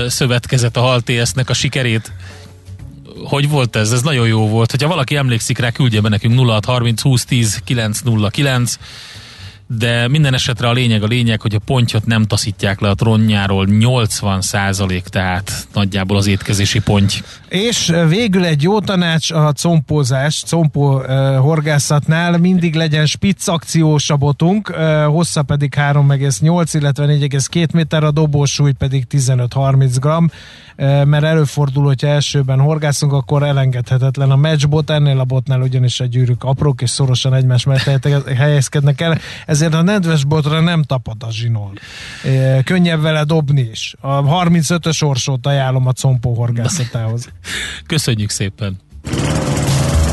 szövetkezet, 0.08 0.78
a 0.78 0.82
hal 0.82 1.02
TS-nek 1.02 1.50
a 1.50 1.54
sikerét. 1.54 2.12
Hogy 3.24 3.50
volt 3.50 3.76
ez? 3.76 3.92
Ez 3.92 4.02
nagyon 4.02 4.28
jó 4.28 4.48
volt. 4.48 4.72
Hogyha 4.72 4.88
valaki 4.88 5.16
emlékszik 5.16 5.58
rá, 5.58 5.72
küldje 5.72 6.02
be 6.02 6.10
nekünk 6.10 6.40
0630 6.40 7.02
20 7.02 7.26
10 7.26 7.62
909 7.64 8.78
de 9.68 10.08
minden 10.08 10.34
esetre 10.34 10.68
a 10.68 10.72
lényeg 10.72 11.04
a 11.04 11.08
lényeg, 11.08 11.42
hogy 11.42 11.56
a 11.56 11.60
pontyot 11.66 12.06
nem 12.06 12.24
taszítják 12.24 12.80
le 12.80 12.90
a 12.90 12.94
tronjáról, 12.94 13.66
80 13.66 14.42
százalék, 14.42 15.04
tehát 15.04 15.68
nagyjából 15.74 16.18
az 16.18 16.28
étkezési 16.28 16.80
ponty. 16.80 17.14
És 17.50 17.94
végül 18.08 18.46
egy 18.46 18.62
jó 18.62 18.80
tanács 18.80 19.32
a 19.32 19.54
compózás, 19.62 20.44
compó 20.50 20.96
uh, 20.96 21.36
horgászatnál. 21.36 22.38
Mindig 22.38 22.76
legyen 22.76 23.06
spitz 23.06 23.48
akciós 23.48 24.10
a 24.10 24.16
botunk, 24.16 24.70
uh, 24.70 25.04
hossza 25.04 25.44
pedig 25.44 25.74
3,8, 25.78 26.70
illetve 26.74 27.06
4,2 27.06 27.74
méter, 27.74 28.04
a 28.04 28.12
dobósúly 28.12 28.72
pedig 28.72 29.06
15-30 29.10 29.96
gram 30.00 30.30
mert 30.78 31.24
előfordul, 31.24 31.86
hogyha 31.86 32.08
elsőben 32.08 32.60
horgászunk, 32.60 33.14
akkor 33.14 33.44
elengedhetetlen 33.44 34.32
a 34.32 34.36
matchbot, 34.36 34.90
ennél 34.90 35.20
a 35.20 35.24
botnál 35.24 35.62
ugyanis 35.62 36.00
a 36.00 36.06
gyűrűk 36.06 36.44
aprók 36.44 36.82
és 36.82 36.90
szorosan 36.90 37.34
egymás 37.34 37.64
mellett 37.64 38.08
helyezkednek 38.36 39.02
el, 39.02 39.20
ezért 39.46 39.74
a 39.74 39.82
nedves 39.82 40.24
botra 40.24 40.60
nem 40.60 40.84
tapad 40.84 41.24
a 41.24 41.32
zsinol. 41.32 41.72
Könnyebb 42.64 43.02
vele 43.02 43.24
dobni 43.24 43.70
is. 43.72 43.96
A 44.00 44.44
35-ös 44.44 45.04
orsót 45.04 45.46
ajánlom 45.46 45.88
a 45.88 45.94
compó 45.94 46.34
horgászatához. 46.34 47.30
Köszönjük 47.86 48.30
szépen! 48.30 48.84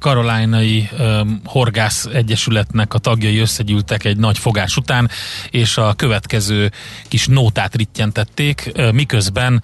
karolánai 0.00 0.88
um, 0.98 1.40
Horgász 1.44 2.04
Egyesületnek 2.04 2.94
a 2.94 2.98
tagjai 2.98 3.38
összegyűltek 3.38 4.04
egy 4.04 4.16
nagy 4.16 4.38
fogás 4.38 4.76
után, 4.76 5.10
és 5.50 5.76
a 5.76 5.94
következő 5.94 6.70
kis 7.08 7.26
nótát 7.26 7.74
rittyentették, 7.74 8.72
miközben 8.92 9.62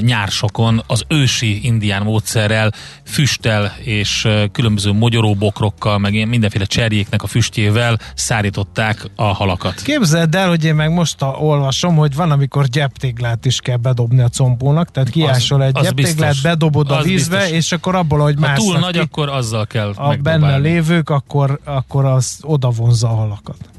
nyársokon 0.00 0.82
az 0.86 1.04
ősi 1.08 1.66
indián 1.66 2.02
módszerrel, 2.02 2.72
füsttel 3.04 3.76
és 3.82 4.28
különböző 4.52 4.92
mogyoróbokrokkal, 4.92 5.98
meg 5.98 6.28
mindenféle 6.28 6.64
cserjéknek 6.64 7.22
a 7.22 7.26
füstjével 7.26 7.98
szárították 8.14 9.10
a 9.16 9.22
halakat. 9.22 9.82
Képzeld 9.82 10.34
el, 10.34 10.48
hogy 10.48 10.64
én 10.64 10.74
meg 10.74 10.92
most 10.92 11.16
olvasom, 11.38 11.96
hogy 11.96 12.14
van, 12.14 12.30
amikor 12.30 12.66
gyeptéglát 12.66 13.44
is 13.44 13.60
kell 13.60 13.76
bedobni 13.76 14.20
a 14.20 14.28
combónak, 14.28 14.90
tehát 14.90 15.10
kiásol 15.10 15.64
egy 15.64 15.72
gyeptéglát, 15.72 16.42
bedobod 16.42 16.90
a 16.90 17.02
vízbe, 17.02 17.36
biztos. 17.36 17.56
és 17.56 17.72
akkor 17.72 17.94
abból, 17.94 18.18
hogy 18.18 18.36
Ha 18.40 18.52
túl 18.52 18.78
nagy, 18.78 18.92
ki, 18.92 18.98
akkor 18.98 19.28
azzal 19.28 19.66
kell 19.66 19.92
a 19.96 20.16
benne 20.16 20.56
lévők, 20.56 21.10
akkor, 21.10 21.60
akkor 21.64 22.04
az 22.04 22.38
oda 22.42 22.70
vonzza 22.70 23.08
a 23.08 23.14
halakat. 23.14 23.71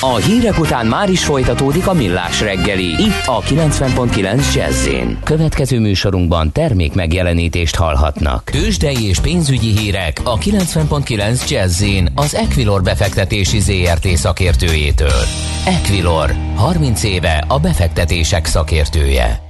A 0.00 0.16
hírek 0.16 0.58
után 0.58 0.86
már 0.86 1.10
is 1.10 1.24
folytatódik 1.24 1.86
a 1.86 1.92
millás 1.92 2.40
reggeli. 2.40 2.84
Itt 2.84 3.26
a 3.26 3.40
90.9 3.40 4.54
jazz 4.54 4.88
Következő 5.24 5.80
műsorunkban 5.80 6.52
termék 6.52 6.94
megjelenítést 6.94 7.76
hallhatnak. 7.76 8.50
Tőzsdei 8.50 9.06
és 9.08 9.20
pénzügyi 9.20 9.78
hírek 9.78 10.20
a 10.24 10.38
90.9 10.38 11.50
jazz 11.50 11.84
az 12.14 12.34
Equilor 12.34 12.82
befektetési 12.82 13.60
ZRT 13.60 14.06
szakértőjétől. 14.06 15.22
Equilor, 15.66 16.30
30 16.56 17.02
éve 17.04 17.44
a 17.48 17.58
befektetések 17.58 18.46
szakértője. 18.46 19.40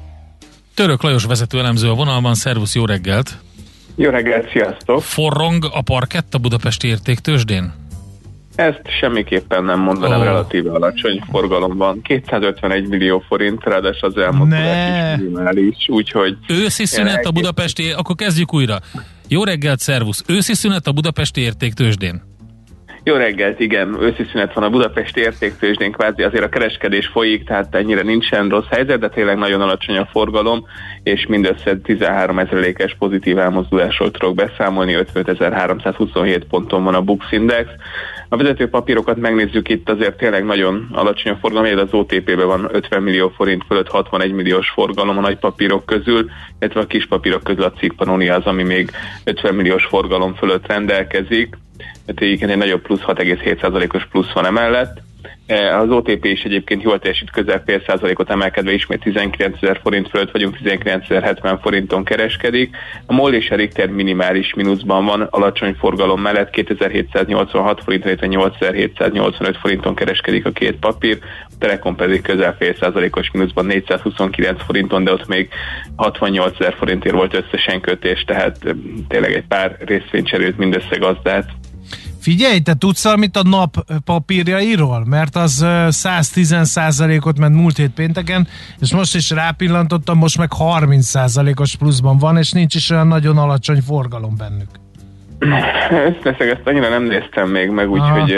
Török 0.74 1.02
Lajos 1.02 1.24
vezető 1.24 1.58
elemző 1.58 1.90
a 1.90 1.94
vonalban, 1.94 2.34
szervusz, 2.34 2.74
jó 2.74 2.84
reggelt! 2.84 3.38
Jó 3.96 4.10
reggelt, 4.10 4.50
sziasztok! 4.50 5.02
Forrong 5.02 5.64
a 5.72 5.82
parkett 5.82 6.34
a 6.34 6.38
budapesti 6.38 6.88
értéktősdén? 6.88 7.86
Ezt 8.58 8.80
semmiképpen 9.00 9.64
nem 9.64 9.80
mondanám, 9.80 10.18
oh. 10.18 10.24
relatíve 10.24 10.70
alacsony 10.70 11.22
forgalom 11.30 11.76
van. 11.76 12.02
251 12.02 12.88
millió 12.88 13.24
forint, 13.28 13.64
ráadásul 13.64 14.08
az 14.08 14.16
elmúlt 14.16 14.52
is 14.52 15.20
minimális, 15.20 15.88
úgyhogy... 15.88 16.36
Őszi 16.48 16.84
szünet 16.84 17.26
a 17.26 17.30
budapesti, 17.30 17.90
akkor 17.90 18.14
kezdjük 18.14 18.54
újra. 18.54 18.78
Jó 19.28 19.44
reggelt, 19.44 19.78
szervusz! 19.78 20.24
Őszi 20.26 20.54
szünet 20.54 20.86
a 20.86 20.92
budapesti 20.92 21.40
értéktősdén? 21.40 22.27
Jó 23.04 23.14
reggelt, 23.14 23.60
igen, 23.60 23.96
őszi 24.00 24.26
van 24.54 24.64
a 24.64 24.70
budapesti 24.70 25.20
értéktősdén, 25.20 25.92
kvázi 25.92 26.22
azért 26.22 26.44
a 26.44 26.48
kereskedés 26.48 27.06
folyik, 27.06 27.44
tehát 27.44 27.74
ennyire 27.74 28.02
nincsen 28.02 28.48
rossz 28.48 28.68
helyzet, 28.70 28.98
de 28.98 29.08
tényleg 29.08 29.36
nagyon 29.36 29.60
alacsony 29.60 29.96
a 29.96 30.08
forgalom, 30.12 30.66
és 31.02 31.26
mindössze 31.26 31.76
13 31.76 32.38
ezerékes 32.38 32.96
pozitív 32.98 33.38
elmozdulásról 33.38 34.10
tudok 34.10 34.34
beszámolni, 34.34 34.96
55.327 35.14 36.42
ponton 36.48 36.84
van 36.84 36.94
a 36.94 37.02
Bux 37.02 37.32
Index. 37.32 37.68
A 38.28 38.36
vezető 38.36 38.68
papírokat 38.68 39.16
megnézzük 39.16 39.68
itt, 39.68 39.88
azért 39.88 40.16
tényleg 40.16 40.44
nagyon 40.44 40.88
alacsony 40.92 41.32
a 41.32 41.38
forgalom, 41.40 41.78
az 41.78 41.92
OTP-ben 41.92 42.46
van 42.46 42.68
50 42.72 43.02
millió 43.02 43.28
forint 43.28 43.64
fölött 43.66 43.88
61 43.88 44.32
milliós 44.32 44.68
forgalom 44.68 45.18
a 45.18 45.20
nagy 45.20 45.38
papírok 45.38 45.86
közül, 45.86 46.30
illetve 46.60 46.80
a 46.80 46.86
kis 46.86 47.06
papírok 47.06 47.42
közül 47.42 47.64
a 47.64 47.72
cikk 47.72 48.00
az, 48.00 48.44
ami 48.44 48.62
még 48.62 48.90
50 49.24 49.54
milliós 49.54 49.84
forgalom 49.84 50.34
fölött 50.34 50.66
rendelkezik 50.66 51.56
tehát 52.14 52.50
egy 52.50 52.56
nagyobb 52.56 52.82
plusz 52.82 53.02
6,7%-os 53.06 54.06
plusz 54.06 54.32
van 54.32 54.46
emellett. 54.46 55.00
E, 55.46 55.78
az 55.78 55.90
OTP 55.90 56.24
is 56.24 56.42
egyébként 56.42 56.82
jól 56.82 56.98
teljesít, 56.98 57.30
közel 57.30 57.62
fél 57.66 57.82
százalékot 57.86 58.30
emelkedve, 58.30 58.72
ismét 58.72 59.00
19 59.00 59.62
ezer 59.62 59.80
forint 59.82 60.08
fölött 60.08 60.30
vagyunk, 60.30 60.56
19.070 60.64 61.58
forinton 61.62 62.04
kereskedik. 62.04 62.76
A 63.06 63.12
MOL 63.12 63.34
és 63.34 63.50
a 63.50 63.54
Richter 63.54 63.88
minimális 63.88 64.54
mínuszban 64.54 65.04
van, 65.04 65.20
alacsony 65.22 65.74
forgalom 65.74 66.20
mellett 66.20 66.50
2786 66.50 67.82
forint, 67.82 68.04
illetve 68.04 68.26
8785 68.26 69.56
forinton 69.56 69.94
kereskedik 69.94 70.46
a 70.46 70.50
két 70.50 70.76
papír, 70.76 71.18
a 71.22 71.52
Telekom 71.58 71.96
pedig 71.96 72.22
közel 72.22 72.56
fél 72.58 72.74
százalékos 72.74 73.30
mínuszban 73.30 73.66
429 73.66 74.62
forinton, 74.64 75.04
de 75.04 75.12
ott 75.12 75.28
még 75.28 75.48
68 75.96 76.60
ezer 76.60 76.74
forintért 76.74 77.14
volt 77.14 77.34
összesen 77.34 77.80
kötés, 77.80 78.24
tehát 78.24 78.56
tényleg 79.08 79.32
egy 79.32 79.46
pár 79.48 79.76
részvénycserőt 79.78 80.58
mindössze 80.58 80.96
gazdát 80.96 81.46
Figyelj, 82.20 82.60
te 82.60 82.74
tudsz 82.74 83.04
valamit 83.04 83.36
a 83.36 83.42
nap 83.42 83.84
papírjairól? 84.04 85.04
Mert 85.04 85.36
az 85.36 85.60
110%-ot 85.64 87.38
ment 87.38 87.54
múlt 87.54 87.76
hét 87.76 87.90
pénteken, 87.90 88.48
és 88.80 88.92
most 88.92 89.14
is 89.14 89.30
rápillantottam, 89.30 90.18
most 90.18 90.38
meg 90.38 90.50
30%-os 90.58 91.76
pluszban 91.76 92.18
van, 92.18 92.36
és 92.36 92.52
nincs 92.52 92.74
is 92.74 92.90
olyan 92.90 93.06
nagyon 93.06 93.38
alacsony 93.38 93.82
forgalom 93.82 94.36
bennük. 94.36 94.87
Ezt 95.90 96.22
leszek, 96.22 96.50
ezt 96.50 96.60
annyira 96.64 96.88
nem 96.88 97.02
néztem 97.02 97.50
még 97.50 97.68
meg, 97.68 97.90
úgyhogy 97.90 98.34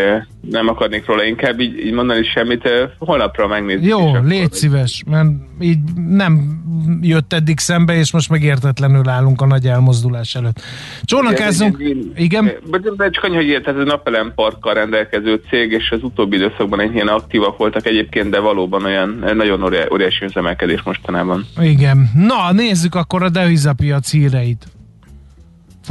nem 0.51 0.69
akarnék 0.69 1.07
róla 1.07 1.25
inkább 1.25 1.61
így, 1.61 1.79
így 1.79 1.93
mondani 1.93 2.25
semmit. 2.25 2.69
Holnapra 2.99 3.47
megnézzük. 3.47 3.85
Jó, 3.85 4.17
légy 4.23 4.43
akkor, 4.43 4.57
szíves, 4.57 5.03
mert 5.07 5.29
így 5.61 5.79
nem 6.09 6.59
jött 7.01 7.33
eddig 7.33 7.59
szembe, 7.59 7.95
és 7.95 8.13
most 8.13 8.31
megértetlenül 8.31 9.09
állunk 9.09 9.41
a 9.41 9.47
nagy 9.47 9.67
elmozdulás 9.67 10.35
előtt. 10.35 10.61
Csónakázunk, 11.03 11.83
igen? 12.17 12.51
De 12.97 13.11
csak 13.11 13.25
annyi, 13.25 13.35
hogy 13.35 13.63
ez 13.65 13.77
a 13.77 13.85
napelem 13.85 14.33
parkkal 14.35 14.75
rendelkező 14.75 15.43
cég, 15.51 15.73
és 15.73 15.91
az 15.91 16.03
utóbbi 16.03 16.37
időszakban 16.37 16.81
egy 16.81 16.95
ilyen 16.95 17.09
aktívak 17.09 17.59
voltak 17.59 17.87
egyébként, 17.87 18.31
de 18.31 18.39
valóban 18.39 18.85
olyan 18.85 19.25
nagyon 19.35 19.63
óriási 19.93 20.25
üzemelkedés 20.25 20.83
mostanában. 20.83 21.47
Igen. 21.61 22.11
Na, 22.15 22.53
nézzük 22.53 22.95
akkor 22.95 23.23
a 23.23 23.29
devizapiac 23.29 24.11
híreit. 24.11 24.67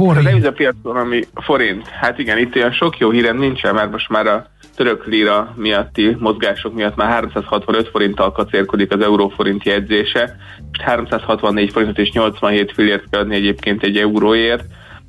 Forint. 0.06 0.26
A 0.26 0.30
devizapiacon, 0.30 0.96
ami 0.96 1.22
forint. 1.34 1.88
Hát 1.88 2.18
igen, 2.18 2.38
itt 2.38 2.56
olyan 2.56 2.72
sok 2.72 2.98
jó 2.98 3.10
hírem 3.10 3.38
nincsen, 3.38 3.74
mert 3.74 3.90
most 3.90 4.08
már 4.08 4.26
a 4.26 4.46
török 4.76 5.06
lira 5.06 5.54
miatti 5.56 6.16
mozgások 6.18 6.74
miatt 6.74 6.96
már 6.96 7.08
365 7.08 7.88
forinttal 7.88 8.32
kacérkodik 8.32 8.92
az 8.92 9.00
euróforint 9.00 9.64
jegyzése. 9.64 10.36
Most 10.66 10.80
364 10.80 11.70
forintot 11.70 11.98
és 11.98 12.10
87 12.10 12.72
fillért 12.72 13.04
kell 13.10 13.20
adni 13.20 13.34
egyébként 13.34 13.82
egy 13.82 13.96
euróért 13.96 14.64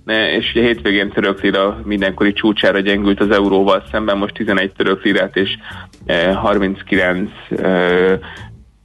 és 0.06 0.52
ugye 0.54 0.62
hétvégén 0.62 1.10
török 1.10 1.42
lira 1.42 1.80
mindenkori 1.84 2.34
csúcsára 2.34 2.80
gyengült 2.80 3.20
az 3.20 3.32
euróval 3.32 3.84
szemben, 3.92 4.18
most 4.18 4.34
11 4.34 4.72
török 4.72 5.04
lirát 5.04 5.36
és 5.36 5.58
39 6.36 7.30
e, 7.50 8.20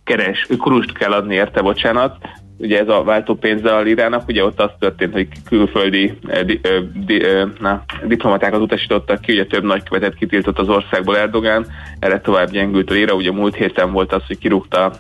keres, 0.05 0.47
kurust 0.59 0.93
kell 0.93 1.13
adni 1.13 1.35
érte, 1.35 1.61
bocsánat, 1.61 2.17
ugye 2.59 2.79
ez 2.79 2.89
a 2.89 3.03
váltópénz 3.03 3.65
a 3.65 3.81
lirának, 3.81 4.29
ugye 4.29 4.45
ott 4.45 4.61
az 4.61 4.71
történt, 4.79 5.13
hogy 5.13 5.29
külföldi 5.45 6.19
eh, 6.27 6.43
di, 6.43 6.61
eh, 6.63 6.79
di, 7.07 7.25
eh, 7.25 7.45
na, 7.61 7.85
diplomatákat 8.05 8.61
utasítottak 8.61 9.21
ki, 9.21 9.33
ugye 9.33 9.47
több 9.47 9.65
nagykövetet 9.65 10.15
kitiltott 10.15 10.59
az 10.59 10.69
országból 10.69 11.17
Erdogán, 11.17 11.67
erre 11.99 12.21
tovább 12.21 12.51
gyengült 12.51 12.91
a 12.91 12.95
lira, 12.95 13.15
ugye 13.15 13.33
múlt 13.33 13.55
héten 13.55 13.93
volt 13.93 14.13
az, 14.13 14.23
hogy 14.27 14.39
kirúgta 14.39 14.93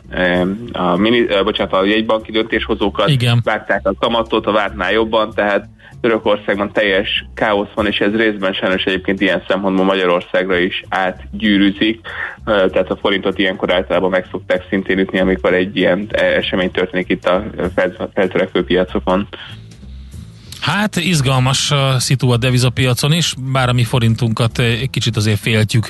a, 0.73 0.97
mini, 0.97 1.27
bocsánat, 1.45 1.73
a 1.73 1.85
jegybanki 1.85 2.33
döntéshozókat, 2.33 3.09
Igen. 3.09 3.41
várták 3.45 3.87
a 3.87 3.95
kamatot, 3.99 4.47
a 4.47 4.53
vártnál 4.53 4.93
jobban, 4.93 5.31
tehát 5.35 5.69
Törökországban 6.01 6.73
teljes 6.73 7.27
káosz 7.35 7.69
van, 7.75 7.87
és 7.87 7.99
ez 7.99 8.13
részben 8.13 8.53
sajnos 8.53 8.85
egyébként 8.85 9.21
ilyen 9.21 9.43
szempontból 9.49 9.85
Magyarországra 9.85 10.59
is 10.59 10.83
átgyűrűzik, 10.89 12.01
tehát 12.45 12.91
a 12.91 12.97
forintot 12.97 13.39
ilyenkor 13.39 13.73
általában 13.73 14.11
meg 14.11 14.27
szokták 14.31 14.65
szintén 14.69 14.99
ütni, 14.99 15.19
amikor 15.19 15.55
egy 15.55 15.77
ilyen 15.77 16.07
esemény 16.11 16.71
történik 16.71 17.09
itt 17.09 17.25
a 17.25 17.45
feltörekvő 18.15 18.65
piacokon. 18.65 19.29
Hát 20.61 20.97
izgalmas 20.97 21.71
a 21.71 21.99
szitu 21.99 22.31
a 22.31 22.37
devizapiacon 22.37 23.13
is, 23.13 23.35
bár 23.53 23.69
a 23.69 23.73
mi 23.73 23.85
forintunkat 23.85 24.59
egy 24.59 24.91
kicsit 24.91 25.17
azért 25.17 25.39
féltjük 25.39 25.89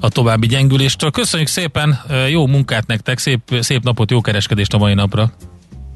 a 0.00 0.08
további 0.08 0.46
gyengüléstől. 0.46 1.10
Köszönjük 1.10 1.48
szépen, 1.48 2.00
jó 2.30 2.46
munkát 2.46 2.86
nektek, 2.86 3.18
szép, 3.18 3.40
szép 3.60 3.82
napot, 3.82 4.10
jó 4.10 4.20
kereskedést 4.20 4.74
a 4.74 4.78
mai 4.78 4.94
napra! 4.94 5.32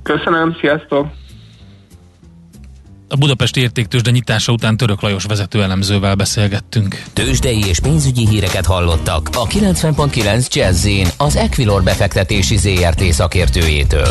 Köszönöm, 0.02 0.56
sziasztok! 0.60 1.06
A 3.08 3.16
Budapesti 3.16 3.60
Értéktősde 3.60 4.10
nyitása 4.10 4.52
után 4.52 4.76
Török 4.76 5.00
Lajos 5.00 5.24
vezető 5.24 5.62
elemzővel 5.62 6.14
beszélgettünk. 6.14 7.02
Tőzsdei 7.12 7.64
és 7.66 7.80
pénzügyi 7.80 8.26
híreket 8.28 8.66
hallottak 8.66 9.28
a 9.32 9.46
90.9 9.46 10.52
jazz 10.52 10.88
az 11.16 11.36
Equilor 11.36 11.82
befektetési 11.82 12.56
ZRT 12.56 13.02
szakértőjétől. 13.02 14.08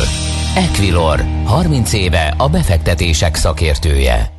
Equilor, 0.55 1.25
30 1.43 1.93
éve 1.93 2.33
a 2.37 2.49
befektetések 2.49 3.35
szakértője. 3.35 4.31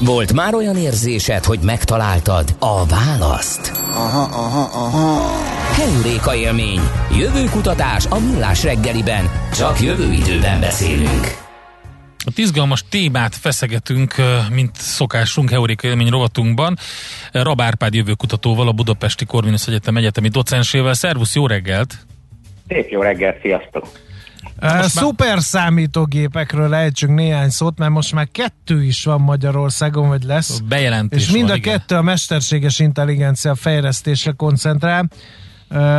Volt 0.00 0.32
már 0.32 0.54
olyan 0.54 0.76
érzésed, 0.76 1.44
hogy 1.44 1.58
megtaláltad 1.62 2.54
a 2.58 2.86
választ? 2.86 3.72
Aha, 3.94 4.22
aha, 4.22 4.70
aha. 4.72 5.30
Heuréka 5.74 6.34
élmény, 6.34 6.80
jövőkutatás 7.18 8.06
a 8.06 8.18
millás 8.18 8.62
reggeliben, 8.62 9.30
csak 9.54 9.80
jövő 9.80 10.12
időben 10.12 10.60
beszélünk. 10.60 11.49
A 12.24 12.30
izgalmas 12.34 12.84
témát 12.88 13.34
feszegetünk, 13.34 14.14
mint 14.52 14.76
szokásunk 14.76 15.50
Heuréka 15.50 15.86
élmény 15.86 16.08
rovatunkban. 16.08 16.78
Rab 17.32 17.60
Árpád 17.60 17.94
jövőkutatóval, 17.94 18.68
a 18.68 18.72
Budapesti 18.72 19.24
Korvinusz 19.24 19.66
Egyetem 19.66 19.96
egyetemi 19.96 20.28
docensével. 20.28 20.94
Szervusz, 20.94 21.34
jó 21.34 21.46
reggelt! 21.46 22.06
Szép 22.68 22.88
jó 22.90 23.00
reggelt, 23.00 23.40
sziasztok! 23.42 23.88
Uh, 24.62 24.82
szuper 24.82 25.40
számítógépekről 25.40 26.74
ejtsünk 26.74 27.14
néhány 27.14 27.48
szót, 27.48 27.78
mert 27.78 27.90
most 27.90 28.12
már 28.12 28.28
kettő 28.32 28.84
is 28.84 29.04
van 29.04 29.20
Magyarországon, 29.20 30.08
vagy 30.08 30.22
lesz. 30.22 30.58
Bejelentés 30.58 31.22
És 31.22 31.30
mind 31.30 31.44
van, 31.44 31.52
a 31.52 31.56
igen. 31.56 31.78
kettő 31.78 31.94
a 31.94 32.02
mesterséges 32.02 32.78
intelligencia 32.78 33.54
fejlesztésre 33.54 34.32
koncentrál. 34.36 35.08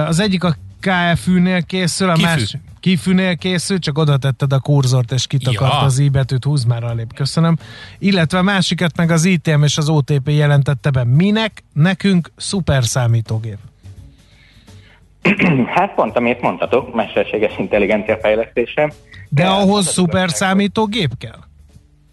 Az 0.07 0.19
egyik 0.19 0.43
a 0.43 0.55
KFÜ-nél 0.79 1.63
készül, 1.63 2.09
a 2.09 2.13
Kifű. 2.13 2.27
másik 2.27 2.59
kifűnél 2.81 3.35
készül, 3.35 3.79
csak 3.79 3.97
oda 3.97 4.17
tetted 4.17 4.53
a 4.53 4.59
kurzort, 4.59 5.11
és 5.11 5.27
kitakart 5.27 5.73
Ja. 5.73 5.79
az 5.79 5.99
i 5.99 6.09
betűt, 6.09 6.43
húz 6.43 6.63
már 6.63 6.83
alébb, 6.83 7.13
köszönöm. 7.13 7.57
Illetve 7.99 8.37
a 8.37 8.41
másikat 8.41 8.97
meg 8.97 9.11
az 9.11 9.25
ITM 9.25 9.63
és 9.63 9.77
az 9.77 9.89
OTP 9.89 10.29
jelentette 10.29 10.89
be. 10.89 11.03
Minek? 11.03 11.63
Nekünk 11.73 12.31
szuper 12.35 12.83
számítógép. 12.83 13.57
Hát 15.75 15.93
pont, 15.93 16.15
amit 16.15 16.41
mondtatok, 16.41 16.95
mesterséges 16.95 17.57
intelligencia 17.57 18.17
fejlesztése. 18.17 18.91
De 19.29 19.41
Kell, 19.41 19.51
ahhoz 19.51 19.87
az 19.87 19.93
szuper 19.93 20.29
számítógép 20.29 21.09
kell? 21.17 21.39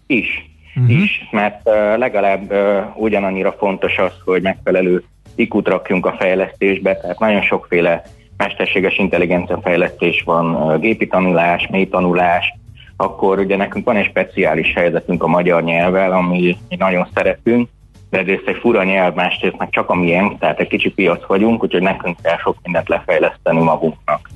Is, 0.07 0.27
uh-huh. 0.75 1.01
is, 1.01 1.27
mert 1.31 1.61
uh, 1.63 1.97
legalább 1.97 2.51
uh, 2.51 3.01
ugyanannyira 3.01 3.51
fontos 3.51 3.97
az, 3.97 4.11
hogy 4.25 4.41
megfelelő 4.41 5.03
ikut 5.35 5.67
rakjunk 5.67 6.05
a 6.05 6.15
fejlesztésbe, 6.19 6.95
tehát 6.95 7.19
nagyon 7.19 7.41
sokféle 7.41 8.03
mesterséges 8.39 8.97
intelligencia 8.97 9.59
fejlesztés 9.63 10.21
van, 10.25 10.79
gépi 10.79 11.07
tanulás, 11.07 11.67
mély 11.71 11.87
tanulás, 11.87 12.53
akkor 12.97 13.39
ugye 13.39 13.55
nekünk 13.55 13.85
van 13.85 13.95
egy 13.95 14.05
speciális 14.05 14.73
helyzetünk 14.73 15.23
a 15.23 15.27
magyar 15.27 15.63
nyelvvel, 15.63 16.11
ami 16.11 16.57
mi 16.69 16.75
nagyon 16.75 17.07
szeretünk, 17.13 17.69
de 18.09 18.17
egyrészt 18.17 18.47
egy 18.47 18.57
fura 18.59 18.83
nyelv, 18.83 19.13
másrészt 19.13 19.57
meg 19.57 19.69
csak 19.69 19.89
a 19.89 19.95
miénk, 19.95 20.39
tehát 20.39 20.59
egy 20.59 20.67
kicsi 20.67 20.89
piac 20.89 21.25
vagyunk, 21.27 21.63
úgyhogy 21.63 21.81
nekünk 21.81 22.17
kell 22.21 22.37
sok 22.37 22.57
mindent 22.63 22.89
lefejleszteni 22.89 23.61
magunknak. 23.61 24.29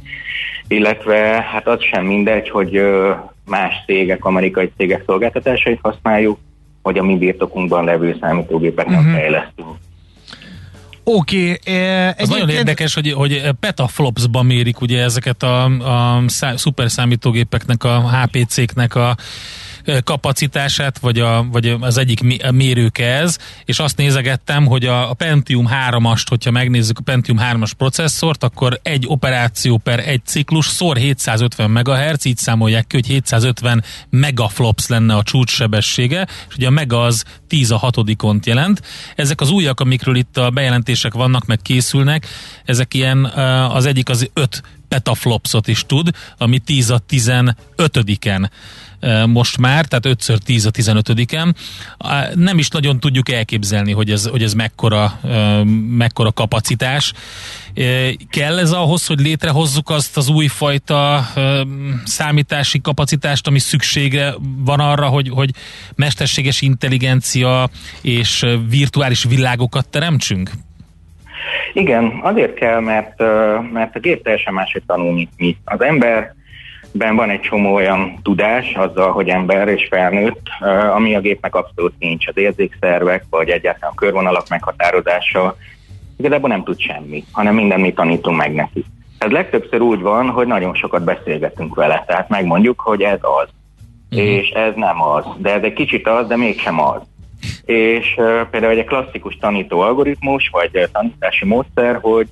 Illetve 0.68 1.18
hát 1.52 1.68
az 1.68 1.84
sem 1.84 2.06
mindegy, 2.06 2.50
hogy 2.50 2.82
más 3.46 3.84
cégek, 3.86 4.26
amerikai 4.26 4.72
cégek 4.78 5.04
szolgáltatásait 5.06 5.80
használjuk, 5.82 6.38
vagy 6.82 6.98
a 6.98 7.04
mi 7.04 7.18
birtokunkban 7.18 7.86
levő 7.86 8.18
számítógépeken 8.22 8.94
uh-huh. 8.94 9.14
fejlesztünk. 9.14 9.78
Oké. 11.04 11.52
Okay, 11.52 11.76
eh, 11.76 12.14
Az 12.18 12.30
nagyon 12.30 12.50
érdekes, 12.50 12.94
hogy, 12.94 13.12
hogy 13.12 13.50
petaflopsban 13.60 14.46
mérik 14.46 14.82
ugye 14.82 15.02
ezeket 15.02 15.44
a, 15.44 15.64
a 15.64 16.24
szá, 16.28 16.56
szuperszámítógépeknek, 16.56 17.84
a 17.84 18.10
HPC-knek 18.10 18.96
a 18.96 19.18
kapacitását, 20.04 21.00
vagy, 21.00 21.20
a, 21.20 21.46
vagy 21.52 21.76
az 21.80 21.98
egyik 21.98 22.22
mérőke 22.52 23.06
ez, 23.06 23.38
és 23.66 23.80
azt 23.80 23.98
nézegettem, 23.98 24.66
hogy 24.66 24.86
a, 24.86 25.10
a 25.10 25.14
Pentium 25.14 25.68
3-ast, 25.90 26.24
hogyha 26.30 26.52
megnézzük 26.52 27.00
a 27.00 27.02
Pentium 27.02 27.38
3-as 27.42 27.72
processzort, 27.78 28.44
akkor 28.44 28.80
egy 28.84 29.06
operáció 29.08 29.78
per 29.78 30.00
egy 30.00 30.26
ciklus 30.26 30.66
szor 30.66 30.98
750 30.98 31.72
MHz, 31.72 32.26
így 32.26 32.38
számolják 32.38 32.88
ki, 32.88 32.96
hogy 32.96 33.08
750 33.08 33.84
megaflops 34.10 34.88
lenne 34.88 35.16
a 35.16 35.24
csúcssebessége, 35.24 36.28
és 36.50 36.56
ugye 36.56 36.68
a 36.68 36.72
mega 36.72 37.02
az 37.02 37.24
10 37.48 37.72
a 37.72 37.78
hatodikont 37.78 38.46
jelent. 38.46 38.82
Ezek 39.16 39.42
az 39.42 39.50
újak, 39.50 39.80
amikről 39.80 40.16
itt 40.16 40.38
a 40.38 40.50
bejelentések 40.50 41.14
vannak, 41.14 41.46
meg 41.46 41.60
készülnek, 41.62 42.28
ezek 42.66 42.94
ilyen, 42.94 43.26
az 43.74 43.86
egyik 43.86 44.10
az 44.10 44.30
5 44.34 44.62
petaflopsot 44.88 45.68
is 45.68 45.86
tud, 45.86 46.10
ami 46.38 46.60
10 46.60 46.90
a 46.90 47.02
15-en 47.10 48.44
e, 48.44 48.50
most 49.28 49.58
már, 49.58 49.86
tehát 49.86 50.18
5x10 50.22 50.68
a 50.68 50.72
15-en. 50.72 51.54
Á, 51.98 52.28
Nem 52.36 52.58
is 52.58 52.70
nagyon 52.70 53.00
tudjuk 53.00 53.32
elképzelni, 53.32 53.92
hogy 53.92 54.12
ez, 54.12 54.28
hogy 54.28 54.44
ez 54.44 54.54
mekkora, 54.54 55.20
mekkora 55.98 56.32
kapacitás. 56.32 57.14
Kell 58.30 58.60
ez 58.60 58.72
ahhoz, 58.72 59.08
hogy 59.08 59.20
létrehozzuk 59.20 59.90
azt 59.90 60.18
az 60.18 60.30
újfajta 60.30 61.26
számítási 62.04 62.82
kapacitást, 62.82 63.48
ami 63.48 63.60
szüksége 63.60 64.34
van 64.58 64.80
arra, 64.80 65.08
hogy, 65.08 65.30
hogy 65.30 65.50
mesterséges 65.96 66.62
intelligencia 66.62 67.70
és 68.02 68.46
virtuális 68.70 69.24
világokat 69.24 69.90
teremtsünk? 69.90 70.50
Igen, 71.74 72.20
azért 72.24 72.54
kell, 72.54 72.80
mert, 72.80 73.20
mert 73.72 73.96
a 73.96 74.00
gép 74.00 74.24
teljesen 74.24 74.54
máshogy 74.54 74.84
tanul, 74.86 75.14
mint 75.14 75.30
mi. 75.38 75.58
Az 75.64 75.82
ember 75.82 76.34
ben 76.94 77.16
van 77.16 77.30
egy 77.30 77.42
csomó 77.42 77.74
olyan 77.74 78.20
tudás 78.24 78.74
azzal, 78.76 79.12
hogy 79.12 79.30
ember 79.30 79.68
és 79.68 79.88
felnőtt, 79.90 80.48
ami 80.96 81.16
a 81.16 81.20
gépnek 81.20 81.56
abszolút 81.56 81.94
nincs. 82.00 82.28
Az 82.28 82.38
érzékszervek, 82.38 83.26
vagy 83.30 83.50
egyáltalán 83.50 83.92
a 83.92 84.00
körvonalak 84.00 84.48
meghatározása 84.50 85.56
igazából 86.18 86.50
nem 86.50 86.64
tud 86.64 86.80
semmi, 86.80 87.24
hanem 87.32 87.56
minden 87.56 87.80
mi 87.80 87.94
tanítunk 87.94 88.38
meg 88.38 88.54
neki. 88.54 88.86
Ez 89.18 89.32
legtöbbször 89.32 89.82
úgy 89.82 90.00
van, 90.00 90.30
hogy 90.30 90.48
nagyon 90.48 90.76
sokat 90.76 91.04
beszélgetünk 91.04 91.76
vele, 91.76 92.04
tehát 92.08 92.30
megmondjuk, 92.30 92.80
hogy 92.80 93.02
ez 93.02 93.20
az, 93.22 93.50
uh-huh. 94.12 94.30
és 94.30 94.50
ez 94.50 94.74
nem 94.76 95.02
az, 95.02 95.26
de 95.38 95.54
ez 95.54 95.64
egy 95.64 95.74
kicsit 95.74 96.08
az, 96.08 96.28
de 96.28 96.36
mégsem 96.36 96.80
az. 96.82 97.02
És 97.66 98.14
uh, 98.18 98.42
például 98.50 98.78
egy 98.78 98.86
klasszikus 98.86 99.38
tanító 99.38 99.80
algoritmus, 99.80 100.50
vagy 100.52 100.70
uh, 100.74 100.84
tanítási 100.92 101.46
módszer, 101.46 101.98
hogy 102.02 102.28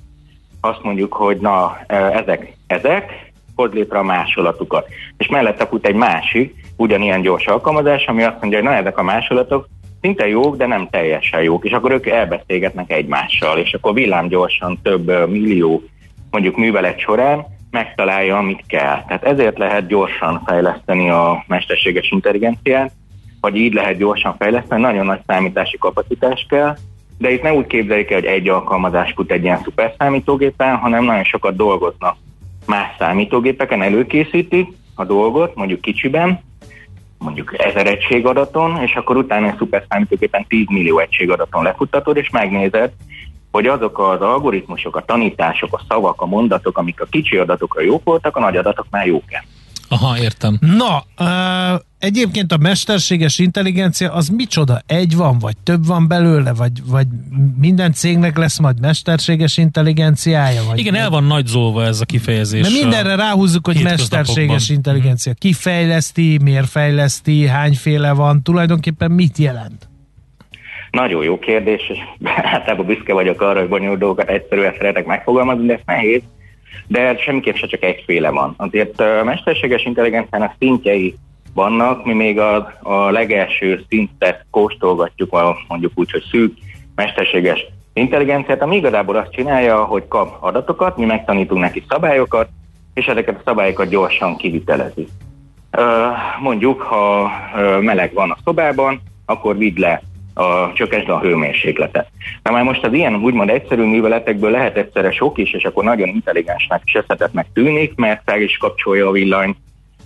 azt 0.60 0.82
mondjuk, 0.82 1.12
hogy 1.12 1.36
na, 1.36 1.76
uh, 1.88 2.16
ezek, 2.16 2.56
ezek, 2.66 3.31
hoz 3.54 3.72
létre 3.72 3.98
a 3.98 4.02
másolatukat. 4.02 4.88
És 5.16 5.28
mellette 5.28 5.66
fut 5.66 5.86
egy 5.86 5.94
másik, 5.94 6.54
ugyanilyen 6.76 7.20
gyors 7.20 7.46
alkalmazás, 7.46 8.06
ami 8.06 8.22
azt 8.22 8.40
mondja, 8.40 8.58
hogy 8.58 8.68
na, 8.68 8.74
ezek 8.74 8.98
a 8.98 9.02
másolatok 9.02 9.68
szinte 10.00 10.28
jók, 10.28 10.56
de 10.56 10.66
nem 10.66 10.88
teljesen 10.90 11.42
jók, 11.42 11.64
és 11.64 11.72
akkor 11.72 11.92
ők 11.92 12.06
elbeszélgetnek 12.06 12.92
egymással, 12.92 13.58
és 13.58 13.72
akkor 13.72 13.94
villámgyorsan 13.94 14.78
több 14.82 15.28
millió 15.28 15.82
mondjuk 16.30 16.56
művelet 16.56 16.98
során 16.98 17.46
megtalálja, 17.70 18.36
amit 18.36 18.64
kell. 18.66 19.04
Tehát 19.06 19.24
ezért 19.24 19.58
lehet 19.58 19.86
gyorsan 19.86 20.42
fejleszteni 20.46 21.10
a 21.10 21.44
mesterséges 21.46 22.10
intelligenciát, 22.10 22.92
vagy 23.40 23.56
így 23.56 23.72
lehet 23.72 23.96
gyorsan 23.96 24.36
fejleszteni, 24.38 24.80
nagyon 24.80 25.06
nagy 25.06 25.20
számítási 25.26 25.78
kapacitás 25.78 26.46
kell, 26.48 26.76
de 27.18 27.30
itt 27.30 27.42
nem 27.42 27.54
úgy 27.54 27.66
képzeljük 27.66 28.10
el, 28.10 28.18
hogy 28.18 28.28
egy 28.28 28.48
alkalmazás 28.48 29.12
fut 29.12 29.32
egy 29.32 29.42
ilyen 29.42 29.60
szuper 29.62 29.94
számítógépen, 29.98 30.76
hanem 30.76 31.04
nagyon 31.04 31.24
sokat 31.24 31.56
dolgoznak 31.56 32.16
más 32.66 32.94
számítógépeken, 32.98 33.82
előkészítik 33.82 34.68
a 34.94 35.04
dolgot, 35.04 35.54
mondjuk 35.54 35.80
kicsiben, 35.80 36.40
mondjuk 37.18 37.64
ezer 37.64 37.86
egység 37.86 38.26
adaton, 38.26 38.82
és 38.82 38.94
akkor 38.94 39.16
utána 39.16 39.46
egy 39.46 39.56
szuper 39.56 39.84
számítógépen 39.88 40.46
10 40.48 40.66
millió 40.68 40.98
egység 40.98 41.30
adaton 41.30 41.62
lefuttatod, 41.62 42.16
és 42.16 42.30
megnézed, 42.30 42.92
hogy 43.50 43.66
azok 43.66 43.98
az 43.98 44.20
algoritmusok, 44.20 44.96
a 44.96 45.04
tanítások, 45.04 45.72
a 45.72 45.80
szavak, 45.88 46.20
a 46.20 46.26
mondatok, 46.26 46.78
amik 46.78 47.00
a 47.00 47.06
kicsi 47.10 47.36
adatokra 47.36 47.82
jók 47.82 48.04
voltak, 48.04 48.36
a 48.36 48.40
nagy 48.40 48.56
adatoknál 48.56 49.06
jók-e. 49.06 49.44
Aha, 49.92 50.18
értem. 50.18 50.58
Na, 50.60 51.04
uh, 51.18 51.80
egyébként 51.98 52.52
a 52.52 52.56
mesterséges 52.56 53.38
intelligencia 53.38 54.12
az 54.12 54.28
micsoda? 54.28 54.80
Egy 54.86 55.16
van, 55.16 55.38
vagy 55.38 55.56
több 55.62 55.86
van 55.86 56.08
belőle, 56.08 56.52
vagy, 56.52 56.72
vagy 56.86 57.06
minden 57.58 57.92
cégnek 57.92 58.36
lesz 58.36 58.58
majd 58.58 58.80
mesterséges 58.80 59.56
intelligenciája? 59.56 60.62
Vagy 60.68 60.78
Igen, 60.78 60.94
el 60.94 61.10
van 61.10 61.24
nagy 61.24 61.46
zolva 61.46 61.84
ez 61.84 62.00
a 62.00 62.04
kifejezés. 62.04 62.60
Mert 62.62 62.74
mindenre 62.74 63.14
ráhúzzuk, 63.14 63.66
hogy 63.66 63.82
mesterséges 63.82 64.68
intelligencia. 64.68 65.32
Ki 65.34 65.52
fejleszti, 65.52 66.38
miért 66.42 66.68
fejleszti, 66.68 67.46
hányféle 67.46 68.12
van, 68.12 68.42
tulajdonképpen 68.42 69.10
mit 69.10 69.38
jelent? 69.38 69.88
Nagyon 70.90 71.24
jó 71.24 71.38
kérdés, 71.38 71.82
és 71.88 71.98
általában 72.54 72.86
büszke 72.86 73.12
vagyok 73.12 73.40
arra, 73.40 73.58
hogy 73.60 73.68
bonyolult 73.68 73.98
dolgokat 73.98 74.28
egyszerűen 74.28 74.74
szeretek 74.78 75.06
megfogalmazni, 75.06 75.66
de 75.66 75.72
ez 75.72 75.80
nehéz. 75.86 76.22
De 76.92 77.16
semmiképp 77.16 77.54
se 77.54 77.66
csak 77.66 77.82
egyféle 77.82 78.30
van. 78.30 78.54
Azért 78.56 79.00
a 79.00 79.24
mesterséges 79.24 79.84
intelligenciának 79.84 80.54
szintjei 80.58 81.14
vannak, 81.54 82.04
mi 82.04 82.12
még 82.12 82.38
a, 82.38 82.72
a 82.82 83.10
legelső 83.10 83.84
szintet 83.88 84.46
kóstolgatjuk, 84.50 85.32
a, 85.32 85.56
mondjuk 85.68 85.92
úgy, 85.94 86.10
hogy 86.10 86.24
szűk 86.30 86.58
mesterséges 86.94 87.66
intelligenciát, 87.92 88.62
ami 88.62 88.76
igazából 88.76 89.16
azt 89.16 89.32
csinálja, 89.32 89.84
hogy 89.84 90.08
kap 90.08 90.36
adatokat, 90.40 90.96
mi 90.96 91.04
megtanítunk 91.04 91.60
neki 91.60 91.84
szabályokat, 91.88 92.48
és 92.94 93.06
ezeket 93.06 93.36
a 93.36 93.42
szabályokat 93.44 93.88
gyorsan 93.88 94.36
kivitelezi. 94.36 95.08
Mondjuk, 96.40 96.80
ha 96.80 97.30
meleg 97.80 98.12
van 98.12 98.30
a 98.30 98.38
szobában, 98.44 99.00
akkor 99.26 99.56
vidd 99.56 99.80
le 99.80 100.02
a 100.34 100.72
csökkentse 100.72 101.12
a 101.12 101.20
hőmérsékletet. 101.20 102.08
Na 102.42 102.50
már 102.50 102.64
most 102.64 102.84
az 102.84 102.92
ilyen 102.92 103.14
úgymond 103.14 103.50
egyszerű 103.50 103.82
műveletekből 103.82 104.50
lehet 104.50 104.76
egyszerre 104.76 105.10
sok 105.10 105.38
is, 105.38 105.52
és 105.52 105.64
akkor 105.64 105.84
nagyon 105.84 106.08
intelligensnek 106.08 106.82
és 106.84 106.94
összetettnek 106.94 107.46
tűnik, 107.52 107.94
mert 107.94 108.22
fel 108.24 108.40
is 108.40 108.56
kapcsolja 108.56 109.08
a 109.08 109.12
villanyt, 109.12 109.56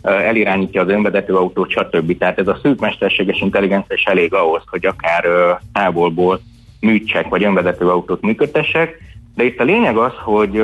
elirányítja 0.02 0.82
az 0.82 0.88
önvezető 0.88 1.34
autót, 1.34 1.70
stb. 1.70 2.18
Tehát 2.18 2.38
ez 2.38 2.48
a 2.48 2.58
szűk 2.62 2.80
mesterséges 2.80 3.40
intelligencia 3.40 3.96
is 3.96 4.04
elég 4.04 4.34
ahhoz, 4.34 4.62
hogy 4.66 4.86
akár 4.86 5.24
távolból 5.72 6.40
műtsek, 6.80 7.28
vagy 7.28 7.44
önvezető 7.44 7.88
autót 7.88 8.22
működtessek. 8.22 8.98
De 9.34 9.44
itt 9.44 9.60
a 9.60 9.64
lényeg 9.64 9.96
az, 9.96 10.12
hogy 10.24 10.62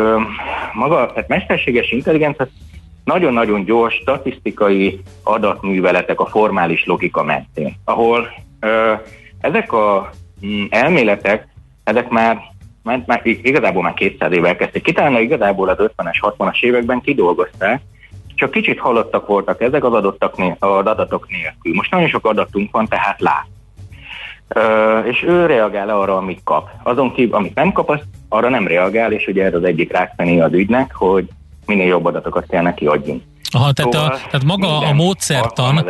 maga, 0.73 1.13
tehát 1.13 1.29
mesterséges 1.29 1.91
intelligencia 1.91 2.49
nagyon-nagyon 3.05 3.65
gyors 3.65 3.95
statisztikai 3.95 5.01
adatműveletek 5.23 6.21
a 6.21 6.27
formális 6.27 6.85
logika 6.85 7.23
mentén, 7.23 7.75
ahol 7.85 8.29
ezek 9.43 9.73
a 9.73 10.11
mm, 10.47 10.65
elméletek, 10.71 11.49
ezek 11.85 12.09
már, 12.09 12.41
már, 12.83 13.03
már 13.07 13.21
igazából 13.25 13.83
már 13.83 13.95
200 13.95 14.33
éve 14.33 14.49
elkezdték 14.49 14.83
kitalálni, 14.83 15.21
igazából 15.21 15.69
az 15.69 15.77
50-es, 15.79 16.35
60-as 16.37 16.63
években 16.63 17.01
kidolgozták, 17.01 17.81
csak 18.35 18.51
kicsit 18.51 18.79
halottak 18.79 19.27
voltak 19.27 19.61
ezek 19.61 19.85
az, 19.85 19.93
adottak 19.93 20.37
né- 20.37 20.57
az 20.59 20.87
adatok 20.87 21.29
nélkül. 21.29 21.75
Most 21.75 21.91
nagyon 21.91 22.09
sok 22.09 22.27
adatunk 22.27 22.73
van, 22.73 22.87
tehát 22.87 23.21
lát. 23.21 23.47
Ö, 24.49 24.99
és 24.99 25.23
ő 25.23 25.47
reagál 25.47 25.89
arra, 25.89 26.17
amit 26.17 26.41
kap. 26.45 26.69
Azon 26.83 27.15
kívül, 27.15 27.35
amit 27.35 27.55
nem 27.55 27.73
kap, 27.73 27.89
azt 27.89 28.05
arra 28.29 28.49
nem 28.49 28.67
reagál, 28.67 29.13
és 29.13 29.27
ugye 29.27 29.45
ez 29.45 29.55
az 29.55 29.65
egyik 29.65 29.93
rákfené 29.93 30.41
az 30.41 30.53
ügynek, 30.53 30.93
hogy 30.95 31.29
minél 31.67 31.87
jobb 31.87 32.05
adatokat 32.05 32.47
kell 32.47 32.63
neki 32.63 32.87
adjunk. 32.87 33.23
Aha, 33.51 33.73
tehát, 33.73 33.93
szóval 33.93 34.09
a, 34.09 34.17
tehát 34.17 34.45
maga 34.45 34.79
a 34.79 34.93
módszertan 34.93 35.85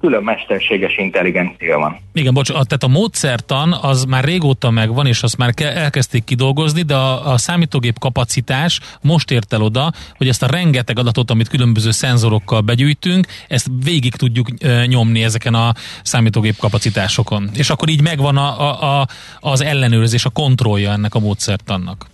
külön 0.00 0.22
mesterséges 0.22 0.96
intelligencia 0.98 1.78
van. 1.78 1.98
Igen, 2.12 2.34
bocs, 2.34 2.52
tehát 2.52 2.82
a 2.82 2.88
módszertan 2.88 3.72
az 3.72 4.04
már 4.04 4.24
régóta 4.24 4.70
megvan, 4.70 5.06
és 5.06 5.22
azt 5.22 5.36
már 5.36 5.52
elkezdték 5.56 6.24
kidolgozni, 6.24 6.82
de 6.82 6.94
a, 6.94 7.32
a 7.32 7.38
számítógép 7.38 7.98
kapacitás 7.98 8.80
most 9.02 9.30
ért 9.30 9.52
el 9.52 9.62
oda, 9.62 9.92
hogy 10.16 10.28
ezt 10.28 10.42
a 10.42 10.46
rengeteg 10.46 10.98
adatot, 10.98 11.30
amit 11.30 11.48
különböző 11.48 11.90
szenzorokkal 11.90 12.60
begyűjtünk, 12.60 13.26
ezt 13.48 13.70
végig 13.84 14.14
tudjuk 14.14 14.48
e, 14.58 14.86
nyomni 14.86 15.24
ezeken 15.24 15.54
a 15.54 15.72
számítógép 16.02 16.56
kapacitásokon. 16.56 17.50
És 17.54 17.70
akkor 17.70 17.88
így 17.88 18.02
megvan 18.02 18.36
a, 18.36 18.60
a, 18.60 19.00
a, 19.00 19.06
az 19.40 19.60
ellenőrzés, 19.60 20.24
a 20.24 20.30
kontrollja 20.30 20.92
ennek 20.92 21.14
a 21.14 21.18
módszertannak. 21.18 22.06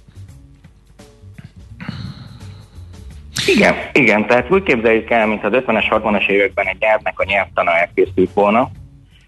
Igen, 3.47 3.75
igen, 3.93 4.27
tehát 4.27 4.51
úgy 4.51 4.63
képzeljük 4.63 5.11
el, 5.11 5.27
mint 5.27 5.45
az 5.45 5.53
50-es, 5.55 5.85
60-as 5.91 6.29
években 6.29 6.67
egy 6.67 6.77
nyelvnek 6.79 7.19
a 7.19 7.25
nyelvtana 7.25 7.71
elkészült 7.71 8.33
volna, 8.35 8.71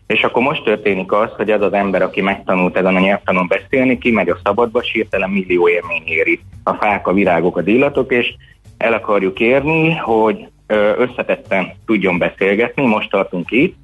és 0.07 0.23
akkor 0.23 0.43
most 0.43 0.65
történik 0.65 1.13
az, 1.13 1.31
hogy 1.37 1.51
az 1.51 1.63
az 1.63 1.73
ember, 1.73 2.03
aki 2.03 2.21
megtanult 2.21 2.77
ezen 2.77 2.97
a 2.97 3.01
nyelvtanon 3.01 3.47
beszélni, 3.47 3.99
kimegy 3.99 4.29
a 4.29 4.39
szabadba, 4.45 4.83
sírtelen 4.83 5.31
millió 5.31 5.69
élmény 5.69 6.03
éri. 6.07 6.41
A 6.63 6.73
fák, 6.73 7.07
a 7.07 7.13
virágok, 7.13 7.57
az 7.57 7.67
illatok, 7.67 8.13
és 8.13 8.35
el 8.79 8.93
akarjuk 8.93 9.41
érni, 9.41 9.95
hogy 9.95 10.49
összetetten 10.97 11.73
tudjon 11.87 12.19
beszélgetni, 12.19 12.87
most 12.87 13.11
tartunk 13.11 13.51
itt, 13.51 13.77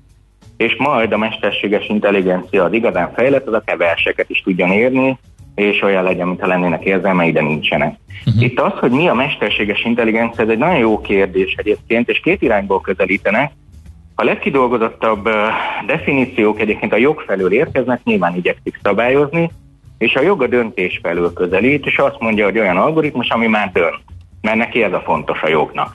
és 0.56 0.76
majd 0.76 1.12
a 1.12 1.18
mesterséges 1.18 1.88
intelligencia 1.88 2.64
az 2.64 2.72
igazán 2.72 3.12
fejlett, 3.12 3.46
az 3.46 3.54
a 3.54 3.62
keverseket 3.64 4.30
is 4.30 4.42
tudjon 4.42 4.70
érni, 4.70 5.18
és 5.60 5.82
olyan 5.82 6.02
legyen, 6.02 6.26
mintha 6.26 6.46
lennének 6.46 6.84
érzelmei, 6.84 7.32
de 7.32 7.40
nincsenek. 7.40 7.98
Uh-huh. 8.26 8.42
Itt 8.42 8.60
az, 8.60 8.72
hogy 8.72 8.90
mi 8.90 9.08
a 9.08 9.14
mesterséges 9.14 9.84
intelligencia, 9.84 10.44
ez 10.44 10.50
egy 10.50 10.58
nagyon 10.58 10.78
jó 10.78 11.00
kérdés 11.00 11.54
egyébként, 11.56 12.08
és 12.08 12.20
két 12.20 12.42
irányból 12.42 12.80
közelítenek. 12.80 13.52
A 14.14 14.24
legkidolgozottabb 14.24 15.28
definíciók 15.86 16.60
egyébként 16.60 16.92
a 16.92 16.96
jog 16.96 17.20
felől 17.26 17.52
érkeznek, 17.52 18.00
nyilván 18.04 18.36
igyekszik 18.36 18.78
szabályozni, 18.82 19.50
és 19.98 20.14
a 20.14 20.22
jog 20.22 20.42
a 20.42 20.46
döntés 20.46 20.98
felől 21.02 21.32
közelít, 21.32 21.86
és 21.86 21.98
azt 21.98 22.20
mondja, 22.20 22.44
hogy 22.44 22.58
olyan 22.58 22.76
algoritmus, 22.76 23.28
ami 23.28 23.46
már 23.46 23.70
dönt. 23.72 24.02
Mert 24.40 24.56
neki 24.56 24.82
ez 24.82 24.92
a 24.92 25.00
fontos 25.00 25.42
a 25.42 25.48
jognak. 25.48 25.94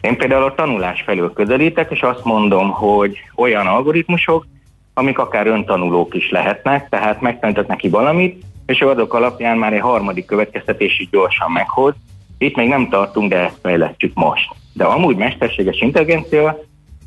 Én 0.00 0.16
például 0.16 0.44
a 0.44 0.54
tanulás 0.54 1.02
felől 1.02 1.32
közelítek, 1.32 1.90
és 1.90 2.00
azt 2.00 2.24
mondom, 2.24 2.70
hogy 2.70 3.18
olyan 3.36 3.66
algoritmusok, 3.66 4.46
amik 4.94 5.18
akár 5.18 5.46
öntanulók 5.46 6.14
is 6.14 6.30
lehetnek, 6.30 6.88
tehát 6.88 7.20
megtanított 7.20 7.66
neki 7.66 7.88
valamit, 7.88 8.44
és 8.72 8.80
azok 8.80 9.14
alapján 9.14 9.58
már 9.58 9.72
egy 9.72 9.80
harmadik 9.80 10.24
következtetés 10.24 10.98
is 10.98 11.08
gyorsan 11.10 11.50
meghoz. 11.50 11.94
Itt 12.38 12.56
még 12.56 12.68
nem 12.68 12.88
tartunk, 12.88 13.30
de 13.30 13.36
ezt 13.36 13.58
fejlesztjük 13.62 14.14
most. 14.14 14.48
De 14.72 14.84
amúgy 14.84 15.16
mesterséges 15.16 15.80
intelligencia, 15.80 16.58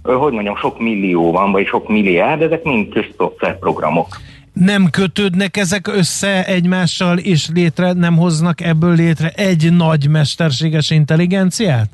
hogy 0.04 0.34
mondjam, 0.34 0.56
sok 0.56 0.80
millió 0.80 1.32
van, 1.32 1.52
vagy 1.52 1.66
sok 1.66 1.90
milliárd, 1.90 2.42
ezek 2.42 2.64
mind 2.64 2.94
programok. 3.60 4.18
Nem 4.54 4.90
kötődnek 4.90 5.58
ezek 5.58 5.88
össze 5.88 6.46
egymással, 6.46 7.18
és 7.18 7.50
létre 7.54 7.94
nem 7.94 8.18
hoznak 8.18 8.62
ebből 8.62 8.96
létre 8.96 9.30
egy 9.30 9.74
nagy 9.74 10.10
mesterséges 10.10 10.90
intelligenciát? 10.90 11.90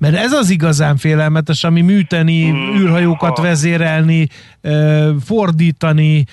Mert 0.00 0.16
ez 0.16 0.32
az 0.32 0.50
igazán 0.50 0.96
félelmetes, 0.96 1.64
ami 1.64 1.80
műteni, 1.80 2.48
hmm, 2.48 2.76
űrhajókat 2.76 3.36
ha. 3.36 3.42
vezérelni, 3.42 4.26
fordítani, 5.24 6.24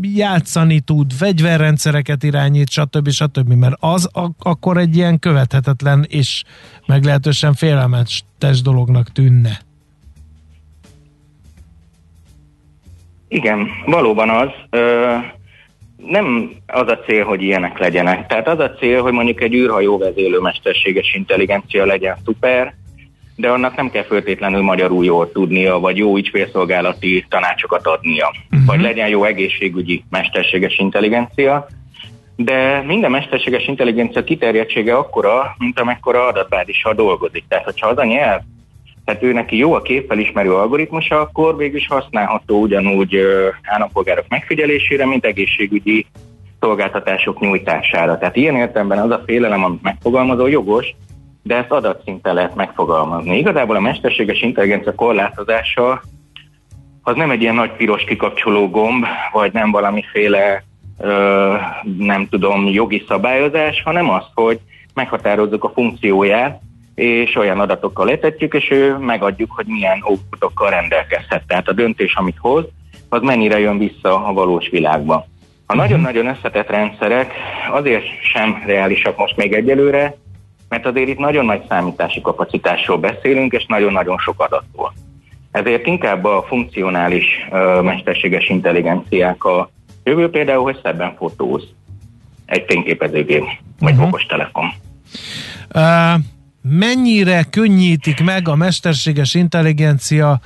játszani 0.00 0.80
tud, 0.80 1.12
fegyverrendszereket 1.12 2.22
irányít, 2.22 2.70
stb. 2.70 3.10
stb. 3.10 3.52
Mert 3.52 3.74
az 3.80 4.08
akkor 4.38 4.76
egy 4.76 4.96
ilyen 4.96 5.18
követhetetlen 5.18 6.06
és 6.08 6.42
meglehetősen 6.86 7.54
félelmetes 7.54 8.62
dolognak 8.62 9.12
tűnne. 9.12 9.60
Igen, 13.28 13.66
valóban 13.86 14.30
az. 14.30 14.48
Ö, 14.70 15.16
nem 16.06 16.50
az 16.66 16.88
a 16.88 16.98
cél, 16.98 17.24
hogy 17.24 17.42
ilyenek 17.42 17.78
legyenek. 17.78 18.26
Tehát 18.26 18.48
az 18.48 18.58
a 18.58 18.70
cél, 18.70 19.02
hogy 19.02 19.12
mondjuk 19.12 19.40
egy 19.40 19.54
űrhajó 19.54 19.98
vezélő 19.98 20.38
mesterséges 20.38 21.14
intelligencia 21.14 21.86
legyen 21.86 22.16
szuper, 22.24 22.74
de 23.36 23.48
annak 23.48 23.76
nem 23.76 23.90
kell 23.90 24.04
föltétlenül 24.04 24.62
magyarul 24.62 25.04
jól 25.04 25.32
tudnia, 25.32 25.78
vagy 25.78 25.96
jó 25.96 26.16
ügyfélszolgálati 26.16 27.26
tanácsokat 27.28 27.86
adnia, 27.86 28.28
uh-huh. 28.50 28.66
vagy 28.66 28.80
legyen 28.80 29.08
jó 29.08 29.24
egészségügyi 29.24 30.04
mesterséges 30.10 30.78
intelligencia, 30.78 31.66
de 32.36 32.82
minden 32.86 33.10
mesterséges 33.10 33.66
intelligencia 33.66 34.24
kiterjedtsége 34.24 34.96
akkora, 34.96 35.54
mint 35.58 35.80
amekkora 35.80 36.26
adatbázissal 36.26 36.94
dolgozik. 36.94 37.44
Tehát, 37.48 37.64
hogyha 37.64 37.88
az 37.88 37.98
a 37.98 38.04
nyelv, 38.04 38.40
tehát 39.04 39.22
ő 39.22 39.32
neki 39.32 39.56
jó 39.56 39.74
a 39.74 39.82
képfelismerő 39.82 40.54
algoritmusa, 40.54 41.20
akkor 41.20 41.56
végül 41.56 41.80
használható 41.88 42.60
ugyanúgy 42.60 43.16
állampolgárok 43.62 44.24
megfigyelésére, 44.28 45.06
mint 45.06 45.24
egészségügyi 45.24 46.06
szolgáltatások 46.60 47.40
nyújtására. 47.40 48.18
Tehát 48.18 48.36
ilyen 48.36 48.56
értelemben 48.56 48.98
az 48.98 49.10
a 49.10 49.22
félelem, 49.26 49.64
amit 49.64 49.82
megfogalmazó 49.82 50.46
jogos, 50.46 50.94
de 51.42 51.56
ezt 51.56 51.70
adatszinten 51.70 52.34
lehet 52.34 52.54
megfogalmazni. 52.54 53.38
Igazából 53.38 53.76
a 53.76 53.80
mesterséges 53.80 54.42
intelligencia 54.42 54.94
korlátozása 54.94 56.02
az 57.02 57.16
nem 57.16 57.30
egy 57.30 57.42
ilyen 57.42 57.54
nagy 57.54 57.72
piros 57.72 58.04
kikapcsoló 58.04 58.68
gomb, 58.68 59.04
vagy 59.32 59.52
nem 59.52 59.70
valamiféle 59.70 60.64
ö, 60.98 61.54
nem 61.98 62.28
tudom, 62.28 62.66
jogi 62.66 63.04
szabályozás, 63.08 63.82
hanem 63.82 64.10
az, 64.10 64.24
hogy 64.34 64.60
meghatározzuk 64.94 65.64
a 65.64 65.72
funkcióját, 65.74 66.60
és 66.94 67.36
olyan 67.36 67.60
adatokkal 67.60 68.06
letetjük, 68.06 68.54
és 68.54 68.70
ő 68.70 68.96
megadjuk, 68.96 69.50
hogy 69.52 69.66
milyen 69.66 69.98
outputokkal 70.02 70.70
rendelkezhet. 70.70 71.46
Tehát 71.46 71.68
a 71.68 71.72
döntés, 71.72 72.14
amit 72.14 72.36
hoz, 72.38 72.64
az 73.08 73.22
mennyire 73.22 73.58
jön 73.58 73.78
vissza 73.78 74.26
a 74.26 74.32
valós 74.32 74.68
világba. 74.68 75.14
A 75.66 75.74
mhm. 75.74 75.76
nagyon-nagyon 75.76 76.26
összetett 76.26 76.70
rendszerek 76.70 77.32
azért 77.72 78.04
sem 78.32 78.62
reálisak 78.66 79.16
most 79.16 79.36
még 79.36 79.52
egyelőre, 79.52 80.16
mert 80.68 80.86
azért 80.86 81.08
itt 81.08 81.18
nagyon 81.18 81.44
nagy 81.44 81.62
számítási 81.68 82.20
kapacitásról 82.20 82.98
beszélünk, 82.98 83.52
és 83.52 83.66
nagyon-nagyon 83.66 84.18
sok 84.18 84.40
adatról. 84.40 84.92
Ezért 85.50 85.86
inkább 85.86 86.24
a 86.24 86.44
funkcionális 86.48 87.24
mesterséges 87.82 88.48
intelligenciák 88.48 89.44
a 89.44 89.70
jövő 90.04 90.30
például, 90.30 90.62
hogy 90.62 90.78
szebben 90.82 91.14
fotóz 91.16 91.62
egy 92.46 92.64
fényképezőgép, 92.66 93.44
vagy 93.80 93.92
uh-huh. 93.92 94.06
okostelefon. 94.06 94.64
Uh, 95.74 96.14
mennyire 97.02 97.42
könnyítik 97.42 98.20
meg 98.20 98.48
a 98.48 98.54
mesterséges 98.54 99.34
intelligencia 99.34 100.40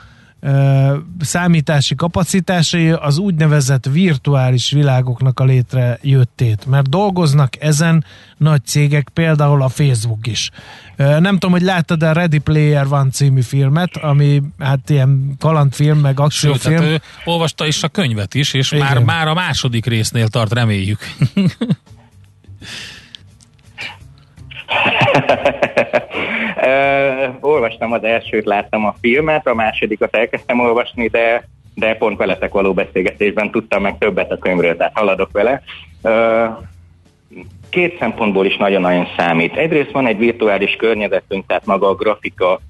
számítási 1.21 1.95
kapacitásai 1.95 2.91
az 2.91 3.19
úgynevezett 3.19 3.85
virtuális 3.87 4.71
világoknak 4.71 5.41
a 5.41 5.45
létrejöttét, 5.45 6.67
mert 6.67 6.89
dolgoznak 6.89 7.53
ezen 7.59 8.05
nagy 8.37 8.65
cégek, 8.65 9.09
például 9.09 9.63
a 9.63 9.69
Facebook 9.69 10.27
is. 10.27 10.51
Nem 10.97 11.33
tudom, 11.33 11.51
hogy 11.51 11.63
láttad 11.63 12.03
a 12.03 12.13
Ready 12.13 12.39
Player 12.39 12.87
One 12.91 13.11
című 13.11 13.43
filmet, 13.43 13.97
ami 13.97 14.43
hát 14.59 14.91
ilyen 14.91 15.35
kalandfilm, 15.39 15.99
meg 15.99 16.21
akciófilm. 16.21 16.77
Sőt, 16.77 16.83
hát 16.83 16.93
ő 16.93 17.01
olvasta 17.25 17.67
is 17.67 17.83
a 17.83 17.89
könyvet 17.89 18.35
is, 18.35 18.53
és 18.53 18.71
már, 18.71 18.99
már 18.99 19.29
a 19.29 19.35
második 19.35 19.87
résznél 19.87 20.29
tart, 20.29 20.53
reméljük. 20.53 20.99
uh, 26.67 27.35
olvastam 27.41 27.93
az 27.93 28.05
elsőt, 28.05 28.45
láttam 28.45 28.87
a 28.87 28.95
filmet, 29.01 29.47
a 29.47 29.55
másodikat 29.55 30.17
elkezdtem 30.17 30.61
olvasni, 30.61 31.09
de, 31.09 31.49
de 31.75 31.95
pont 31.95 32.19
veletek 32.19 32.53
való 32.53 32.73
beszélgetésben 32.73 33.51
tudtam 33.51 33.83
meg 33.83 33.99
többet 33.99 34.31
a 34.33 34.39
könyvről, 34.39 34.77
tehát 34.77 34.99
haladok 34.99 35.33
vele. 35.33 35.63
Uh, 36.03 36.65
két 37.71 37.99
szempontból 37.99 38.47
is 38.47 38.57
nagyon-nagyon 38.57 39.07
számít. 39.17 39.57
Egyrészt 39.57 39.91
van 39.91 40.07
egy 40.07 40.19
virtuális 40.19 40.77
környezetünk, 40.77 41.47
tehát 41.47 41.67
maga 41.67 41.89
a 41.89 41.95
grafika, 41.95 42.61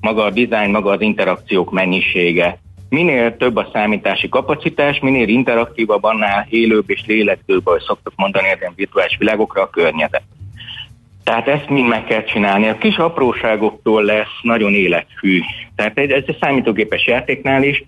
maga 0.00 0.24
a 0.24 0.30
dizájn, 0.30 0.70
maga 0.70 0.90
az 0.90 1.00
interakciók 1.00 1.72
mennyisége. 1.72 2.58
Minél 2.88 3.36
több 3.36 3.56
a 3.56 3.68
számítási 3.72 4.28
kapacitás, 4.28 4.98
minél 4.98 5.28
interaktívabb, 5.28 6.04
annál 6.04 6.46
élőbb 6.48 6.90
és 6.90 7.02
lélegzőbb, 7.06 7.66
ahogy 7.66 7.82
szoktuk 7.82 8.12
mondani 8.16 8.48
ezen 8.48 8.72
virtuális 8.76 9.16
világokra 9.18 9.62
a 9.62 9.70
környezet. 9.70 10.22
Tehát 11.24 11.48
ezt 11.48 11.68
mind 11.68 11.88
meg 11.88 12.04
kell 12.04 12.24
csinálni. 12.24 12.68
A 12.68 12.78
kis 12.78 12.96
apróságoktól 12.96 14.02
lesz 14.02 14.38
nagyon 14.42 14.72
élethű. 14.72 15.40
Tehát 15.76 15.98
ez 15.98 16.22
egy 16.26 16.36
számítógépes 16.40 17.06
játéknál 17.06 17.62
is, 17.62 17.84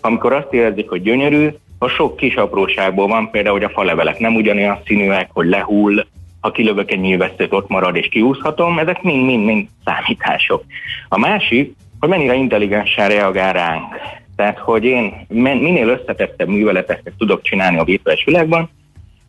amikor 0.00 0.32
azt 0.32 0.52
érezzük, 0.52 0.88
hogy 0.88 1.02
gyönyörű, 1.02 1.48
a 1.78 1.88
sok 1.88 2.16
kis 2.16 2.34
apróságból 2.34 3.06
van, 3.06 3.30
például, 3.30 3.54
hogy 3.54 3.64
a 3.64 3.72
falevelek 3.74 4.18
nem 4.18 4.34
ugyanolyan 4.34 4.78
színűek, 4.86 5.28
hogy 5.32 5.46
lehull, 5.46 6.06
ha 6.40 6.50
kilövök 6.50 6.90
egy 6.90 7.00
nyilvesszőt, 7.00 7.52
ott 7.52 7.68
marad 7.68 7.96
és 7.96 8.08
kiúszhatom, 8.08 8.78
ezek 8.78 9.02
mind-mind-mind 9.02 9.68
számítások. 9.84 10.64
A 11.08 11.18
másik, 11.18 11.74
hogy 12.00 12.08
mennyire 12.08 12.34
intelligensen 12.34 13.08
reagál 13.08 13.52
ránk. 13.52 13.94
Tehát, 14.36 14.58
hogy 14.58 14.84
én 14.84 15.26
minél 15.28 15.88
összetettebb 15.88 16.48
műveleteket 16.48 17.12
tudok 17.18 17.42
csinálni 17.42 17.78
a 17.78 17.84
virtuális 17.84 18.24
világban, 18.24 18.70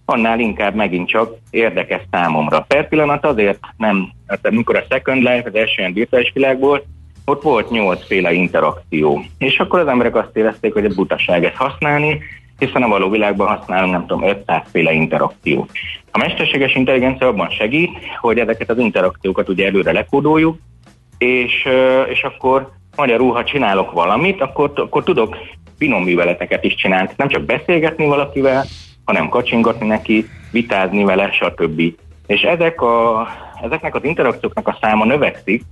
annál 0.10 0.40
inkább 0.40 0.76
megint 0.76 1.08
csak 1.08 1.36
érdekes 1.50 2.02
számomra. 2.12 2.66
Per 2.68 2.88
pillanat 2.88 3.26
azért 3.26 3.60
nem, 3.78 4.12
hát 4.28 4.46
amikor 4.46 4.76
a 4.76 4.84
Second 4.90 5.22
Life, 5.22 5.44
az 5.46 5.56
első 5.56 5.74
ilyen 5.78 5.94
virtuális 5.94 6.32
világból, 6.34 6.84
ott 7.26 7.42
volt 7.42 7.70
nyolcféle 7.70 8.34
interakció. 8.34 9.24
És 9.38 9.60
akkor 9.60 9.80
az 9.80 9.88
emberek 9.88 10.16
azt 10.16 10.38
érezték, 10.38 10.74
hogy 10.74 10.86
a 10.86 10.94
butaság 10.96 11.44
ezt 11.46 11.56
használni, 11.56 12.22
hiszen 12.60 12.84
a 12.84 12.88
való 12.88 13.10
világban 13.10 13.48
használunk, 13.48 13.92
nem 13.92 14.06
tudom, 14.06 14.30
500 14.30 14.62
féle 14.72 14.92
interakció. 14.92 15.68
A 16.12 16.18
mesterséges 16.18 16.76
intelligencia 16.76 17.28
abban 17.28 17.50
segít, 17.50 17.90
hogy 18.20 18.38
ezeket 18.40 18.70
az 18.70 18.78
interakciókat 18.78 19.50
ugye 19.50 19.66
előre 19.66 19.92
lekódoljuk, 19.92 20.58
és, 21.18 21.68
és 22.10 22.24
akkor 22.24 22.72
magyarul, 22.96 23.34
ha 23.34 23.44
csinálok 23.44 23.92
valamit, 23.92 24.42
akkor, 24.42 24.72
akkor 24.76 25.04
tudok 25.04 25.38
finom 25.78 26.04
műveleteket 26.04 26.64
is 26.64 26.76
csinálni. 26.76 27.10
Nem 27.16 27.28
csak 27.28 27.44
beszélgetni 27.44 28.06
valakivel, 28.06 28.66
hanem 29.10 29.30
kacsingatni 29.30 29.88
neki, 29.88 30.30
vitázni 30.52 31.04
vele, 31.04 31.32
stb. 31.32 31.82
És 32.28 32.42
ezek 32.42 32.82
a, 32.82 33.28
ezeknek 33.64 33.96
az 33.96 34.04
interakcióknak 34.04 34.68
a 34.68 34.78
száma 34.82 35.06
növekszik, 35.06 35.64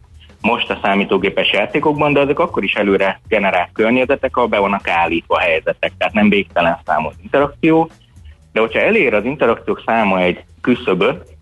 most 0.41 0.69
a 0.69 0.79
számítógépes 0.81 1.51
játékokban, 1.51 2.13
de 2.13 2.19
azok 2.19 2.39
akkor 2.39 2.63
is 2.63 2.73
előre 2.73 3.19
generált 3.27 3.69
környezetek, 3.73 4.37
ahol 4.37 4.49
be 4.49 4.59
vannak 4.59 4.87
állítva 4.87 5.35
a 5.35 5.39
helyzetek, 5.39 5.91
tehát 5.97 6.13
nem 6.13 6.29
végtelen 6.29 6.79
számos 6.85 7.13
interakció, 7.23 7.89
de 8.51 8.59
hogyha 8.59 8.79
elér 8.79 9.13
az 9.13 9.25
interakciók 9.25 9.81
száma 9.85 10.19
egy 10.21 10.43
küszöböt, 10.61 11.35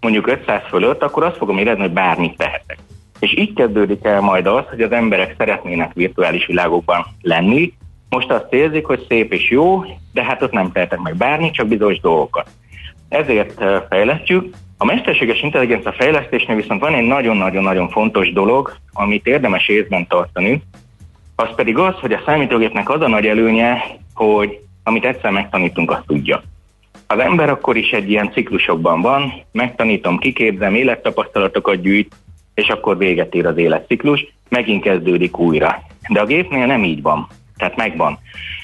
mondjuk 0.00 0.26
500 0.26 0.62
fölött, 0.68 1.02
akkor 1.02 1.24
azt 1.24 1.36
fogom 1.36 1.58
érezni, 1.58 1.80
hogy 1.80 1.92
bármit 1.92 2.36
tehetek. 2.36 2.78
És 3.20 3.36
így 3.36 3.52
kezdődik 3.52 4.04
el 4.04 4.20
majd 4.20 4.46
az, 4.46 4.64
hogy 4.68 4.80
az 4.80 4.92
emberek 4.92 5.34
szeretnének 5.38 5.92
virtuális 5.94 6.46
világokban 6.46 7.06
lenni, 7.22 7.72
most 8.08 8.30
azt 8.30 8.52
érzik, 8.52 8.86
hogy 8.86 9.04
szép 9.08 9.32
és 9.32 9.50
jó, 9.50 9.84
de 10.12 10.24
hát 10.24 10.42
ott 10.42 10.52
nem 10.52 10.72
tehetek 10.72 10.98
meg 10.98 11.16
bármi, 11.16 11.50
csak 11.50 11.66
bizonyos 11.66 12.00
dolgokat. 12.00 12.50
Ezért 13.08 13.64
fejlesztjük. 13.88 14.54
A 14.78 14.84
mesterséges 14.84 15.42
intelligencia 15.42 15.92
fejlesztésnél 15.92 16.56
viszont 16.56 16.80
van 16.80 16.94
egy 16.94 17.06
nagyon-nagyon-nagyon 17.06 17.88
fontos 17.88 18.32
dolog, 18.32 18.76
amit 18.92 19.26
érdemes 19.26 19.68
észben 19.68 20.06
tartani, 20.06 20.62
az 21.36 21.48
pedig 21.56 21.78
az, 21.78 21.94
hogy 21.94 22.12
a 22.12 22.22
számítógépnek 22.26 22.90
az 22.90 23.00
a 23.00 23.08
nagy 23.08 23.26
előnye, 23.26 23.84
hogy 24.14 24.58
amit 24.84 25.04
egyszer 25.04 25.30
megtanítunk, 25.30 25.90
azt 25.90 26.06
tudja. 26.06 26.42
Az 27.06 27.18
ember 27.18 27.50
akkor 27.50 27.76
is 27.76 27.90
egy 27.90 28.10
ilyen 28.10 28.30
ciklusokban 28.32 29.00
van, 29.00 29.32
megtanítom, 29.52 30.18
kiképzem, 30.18 30.74
élettapasztalatokat 30.74 31.80
gyűjt, 31.80 32.14
és 32.54 32.68
akkor 32.68 32.98
véget 32.98 33.34
ér 33.34 33.46
az 33.46 33.56
életciklus, 33.56 34.26
megint 34.48 34.82
kezdődik 34.82 35.38
újra. 35.38 35.82
De 36.08 36.20
a 36.20 36.26
gépnél 36.26 36.66
nem 36.66 36.84
így 36.84 37.02
van 37.02 37.28
tehát 37.58 37.76
megvan. 37.76 38.18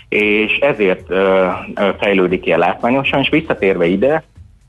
És 0.09 0.59
ezért 0.61 1.11
ö, 1.11 1.49
ö, 1.75 1.91
fejlődik 1.99 2.47
ilyen 2.47 2.59
látványosan, 2.59 3.21
és 3.21 3.29
visszatérve 3.29 3.87
ide, 3.87 4.25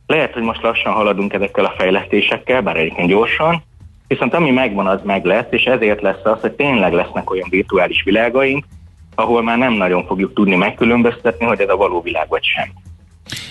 lehet, 0.07 0.33
hogy 0.33 0.43
most 0.43 0.61
lassan 0.61 0.93
haladunk 0.93 1.33
ezekkel 1.33 1.65
a 1.65 1.73
fejlesztésekkel, 1.77 2.61
bár 2.61 2.77
egyébként 2.77 3.09
gyorsan, 3.09 3.63
viszont 4.07 4.33
ami 4.33 4.51
megvan, 4.51 4.87
az 4.87 4.99
meg 5.03 5.25
lesz, 5.25 5.47
és 5.49 5.63
ezért 5.63 6.01
lesz 6.01 6.23
az, 6.23 6.39
hogy 6.41 6.51
tényleg 6.51 6.93
lesznek 6.93 7.29
olyan 7.29 7.49
virtuális 7.49 8.03
világaink, 8.03 8.65
ahol 9.15 9.43
már 9.43 9.57
nem 9.57 9.73
nagyon 9.73 10.05
fogjuk 10.05 10.33
tudni 10.33 10.55
megkülönböztetni, 10.55 11.45
hogy 11.45 11.59
ez 11.59 11.69
a 11.69 11.75
való 11.75 12.01
világ 12.01 12.27
vagy 12.27 12.43
sem. 12.43 12.71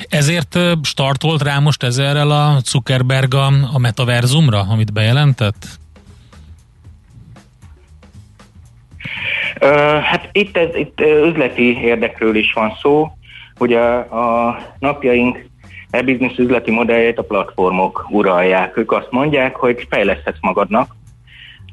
Ezért 0.09 0.59
startolt 0.83 1.43
rá 1.43 1.59
most 1.59 1.83
ezerrel 1.83 2.31
a 2.31 2.59
Zuckerberg 2.65 3.35
a, 3.35 3.47
a 3.73 3.79
metaverzumra, 3.79 4.61
amit 4.61 4.93
bejelentett? 4.93 5.67
Hát 10.03 10.29
itt, 10.33 10.57
ez, 10.57 10.75
itt 10.75 11.01
üzleti 11.01 11.81
érdekről 11.83 12.37
is 12.37 12.53
van 12.53 12.73
szó. 12.83 13.11
Ugye 13.59 13.81
a 13.81 14.59
napjaink 14.79 15.45
e-business 15.91 16.39
üzleti 16.39 16.71
modelljét 16.71 17.19
a 17.19 17.25
platformok 17.25 18.07
uralják. 18.11 18.77
Ők 18.77 18.93
azt 18.93 19.11
mondják, 19.11 19.57
hogy 19.57 19.87
fejleszthetsz 19.91 20.41
magadnak, 20.41 20.95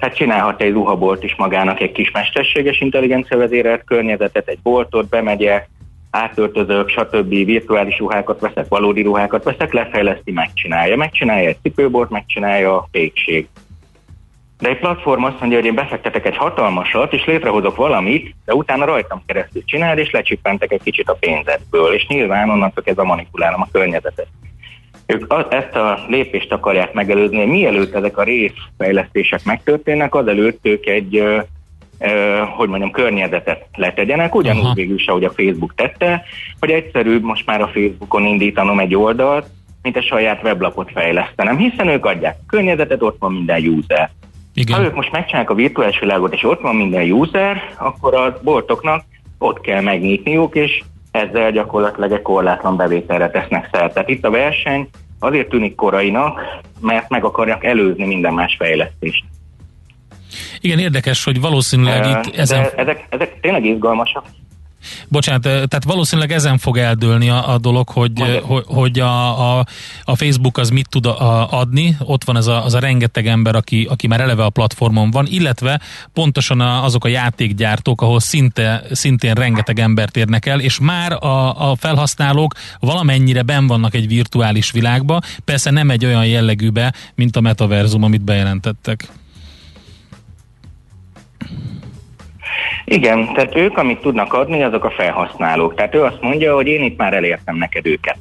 tehát 0.02 0.16
csinálhat 0.16 0.62
egy 0.62 0.72
ruhabolt 0.72 1.24
is 1.24 1.36
magának 1.36 1.80
egy 1.80 1.92
kis 1.92 2.12
mesterséges 2.12 2.80
intelligencia 2.80 3.38
vezérelt 3.38 3.84
környezetet, 3.84 4.48
egy 4.48 4.60
boltot, 4.64 5.10
bemegyek, 5.10 5.70
átöltözök, 6.12 6.90
stb. 6.90 7.30
virtuális 7.30 7.98
ruhákat 7.98 8.40
veszek, 8.40 8.68
valódi 8.68 9.02
ruhákat 9.02 9.44
veszek, 9.44 9.74
lefejleszti, 9.74 10.32
megcsinálja. 10.32 10.96
Megcsinálja 10.96 11.48
egy 11.48 11.58
cipőbort, 11.62 12.10
megcsinálja 12.10 12.78
a 12.78 12.88
pékség. 12.92 13.48
De 14.62 14.70
egy 14.70 14.80
platform 14.80 15.24
azt 15.24 15.40
mondja, 15.40 15.58
hogy 15.58 15.68
én 15.68 15.76
befektetek 15.76 16.26
egy 16.26 16.38
hatalmasat, 16.38 17.14
és 17.14 17.26
létrehozok 17.26 17.76
valamit, 17.76 18.36
de 18.46 18.54
utána 18.54 18.86
rajtam 18.86 19.24
keresztül 19.26 19.64
csinál, 19.66 19.98
és 19.98 20.12
lecsippentek 20.12 20.72
egy 20.72 20.84
kicsit 20.84 21.10
a 21.10 21.18
pénzedből, 21.20 21.94
és 21.94 22.08
nyilván 22.08 22.50
onnantól 22.50 22.84
kezdve 22.84 23.04
manipulálom 23.04 23.62
a 23.62 23.68
környezetet. 23.72 24.28
Ők 25.06 25.34
ezt 25.50 25.76
a 25.76 26.00
lépést 26.08 26.52
akarják 26.52 26.94
megelőzni, 26.94 27.38
hogy 27.38 27.48
mielőtt 27.48 27.96
ezek 27.96 28.18
a 28.18 28.24
részfejlesztések 28.24 29.44
megtörténnek, 29.44 30.16
azelőtt 30.16 30.60
ők 30.62 30.86
egy 30.86 31.24
hogy 32.56 32.70
mondjam, 32.70 32.92
környezetet 32.92 33.66
letegyenek, 33.76 34.36
ugyanúgy 34.36 34.64
Aha. 34.64 34.74
végül 34.74 34.96
is, 34.96 35.08
ahogy 35.08 35.24
a 35.24 35.32
Facebook 35.32 35.76
tette, 35.76 36.24
hogy 36.60 36.70
egyszerűbb 36.70 37.24
most 37.24 37.46
már 37.46 37.62
a 37.62 37.68
Facebookon 37.68 38.26
indítanom 38.26 38.80
egy 38.80 38.96
oldalt, 38.96 39.46
mint 39.82 39.98
a 39.98 40.02
saját 40.02 40.44
weblapot 40.44 40.92
fejlesztenem, 40.92 41.58
hiszen 41.58 41.88
ők 41.88 42.06
adják 42.06 42.36
a 42.40 42.46
környezetet, 42.48 43.02
ott 43.02 43.18
van 43.20 43.34
minden 43.34 43.68
user. 43.68 44.10
Igen. 44.54 44.78
Ha 44.78 44.84
ők 44.84 44.96
most 44.96 45.12
megcsinálják 45.12 45.50
a 45.50 45.54
virtuális 45.54 46.00
világot, 46.00 46.34
és 46.34 46.44
ott 46.44 46.62
van 46.62 46.76
minden 46.76 47.12
user, 47.12 47.76
akkor 47.78 48.16
a 48.16 48.40
boltoknak 48.44 49.04
ott 49.38 49.62
kell 49.62 49.82
megnyitniuk, 49.82 50.56
és 50.56 50.82
ezzel 51.12 51.52
gyakorlatilag 51.52 52.12
egy 52.12 52.22
korlátlan 52.22 52.78
bevételre 52.78 53.30
tesznek 53.30 53.70
szert. 53.72 53.94
Tehát 53.94 54.10
itt 54.10 54.26
a 54.26 54.30
verseny 54.30 54.90
azért 55.20 55.50
tűnik 55.50 55.76
korainak, 55.76 56.42
mert 56.80 57.10
meg 57.10 57.24
akarják 57.24 57.64
előzni 57.64 58.06
minden 58.06 58.34
más 58.34 58.56
fejlesztést. 58.60 59.24
Igen, 60.60 60.80
érdekes, 60.80 61.24
hogy 61.24 61.42
valószínűleg 61.42 62.06
itt 62.06 62.36
ezen... 62.36 62.62
De 62.62 62.72
ezek, 62.76 63.06
ezek 63.10 63.40
tényleg 63.40 63.66
izgalmasak. 63.66 64.24
Bocsánat, 65.08 65.42
tehát 65.42 65.84
valószínűleg 65.84 66.32
ezen 66.32 66.58
fog 66.58 66.78
eldőlni 66.78 67.30
a, 67.30 67.54
a 67.54 67.58
dolog, 67.58 67.90
hogy, 67.90 68.42
hogy, 68.42 68.64
hogy 68.68 69.00
a, 69.00 69.58
a, 69.58 69.66
a 70.04 70.16
Facebook 70.16 70.58
az 70.58 70.70
mit 70.70 70.90
tud 70.90 71.06
a, 71.06 71.60
adni, 71.60 71.98
ott 72.00 72.24
van 72.24 72.38
ez 72.38 72.48
a, 72.48 72.66
az 72.66 72.74
a 72.74 72.80
rengeteg 72.80 73.28
ember, 73.28 73.56
aki, 73.56 73.88
aki 73.90 74.08
már 74.08 74.22
eleve 74.22 74.44
a 74.44 74.50
platformon 74.50 75.12
van, 75.12 75.26
illetve 75.30 75.82
pontosan 76.14 76.60
a, 76.60 76.84
azok 76.84 77.06
a 77.06 77.08
játékgyártók, 77.08 78.02
ahol 78.02 78.20
szinte, 78.20 78.84
szintén 78.92 79.34
rengeteg 79.34 79.80
embert 79.80 80.18
érnek 80.18 80.46
el, 80.46 80.60
és 80.60 80.80
már 80.80 81.12
a, 81.12 81.70
a 81.72 81.76
felhasználók 81.76 82.54
valamennyire 82.80 83.42
ben 83.42 83.68
vannak 83.68 83.94
egy 83.94 84.08
virtuális 84.08 84.72
világba, 84.72 85.20
persze 85.46 85.72
nem 85.72 85.90
egy 85.90 86.06
olyan 86.06 86.26
jellegűbe, 86.26 86.94
mint 87.16 87.36
a 87.36 87.42
metaverzum, 87.42 88.04
amit 88.04 88.24
bejelentettek. 88.24 89.10
Igen, 92.92 93.34
tehát 93.34 93.56
ők, 93.56 93.78
amit 93.78 94.02
tudnak 94.02 94.34
adni, 94.34 94.64
azok 94.64 94.84
a 94.84 94.92
felhasználók. 94.92 95.76
Tehát 95.76 95.96
ő 95.96 96.04
azt 96.04 96.22
mondja, 96.22 96.56
hogy 96.56 96.68
én 96.68 96.84
itt 96.84 96.98
már 96.98 97.14
elértem 97.14 97.56
neked 97.56 97.86
őket. 97.86 98.18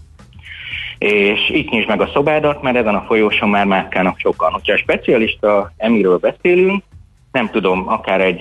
És 0.99 1.49
itt 1.49 1.71
nyisd 1.71 1.89
meg 1.89 2.01
a 2.01 2.11
szobádat, 2.13 2.63
mert 2.63 2.77
ezen 2.77 2.95
a 2.95 3.05
folyóson 3.07 3.49
már 3.49 3.67
mászkálnak 3.67 4.19
sokan. 4.19 4.53
Hogyha 4.53 4.73
a 4.73 4.79
specialista 4.79 5.73
emiről 5.77 6.19
beszélünk, 6.19 6.83
nem 7.33 7.51
tudom, 7.51 7.89
akár 7.89 8.21
egy 8.21 8.41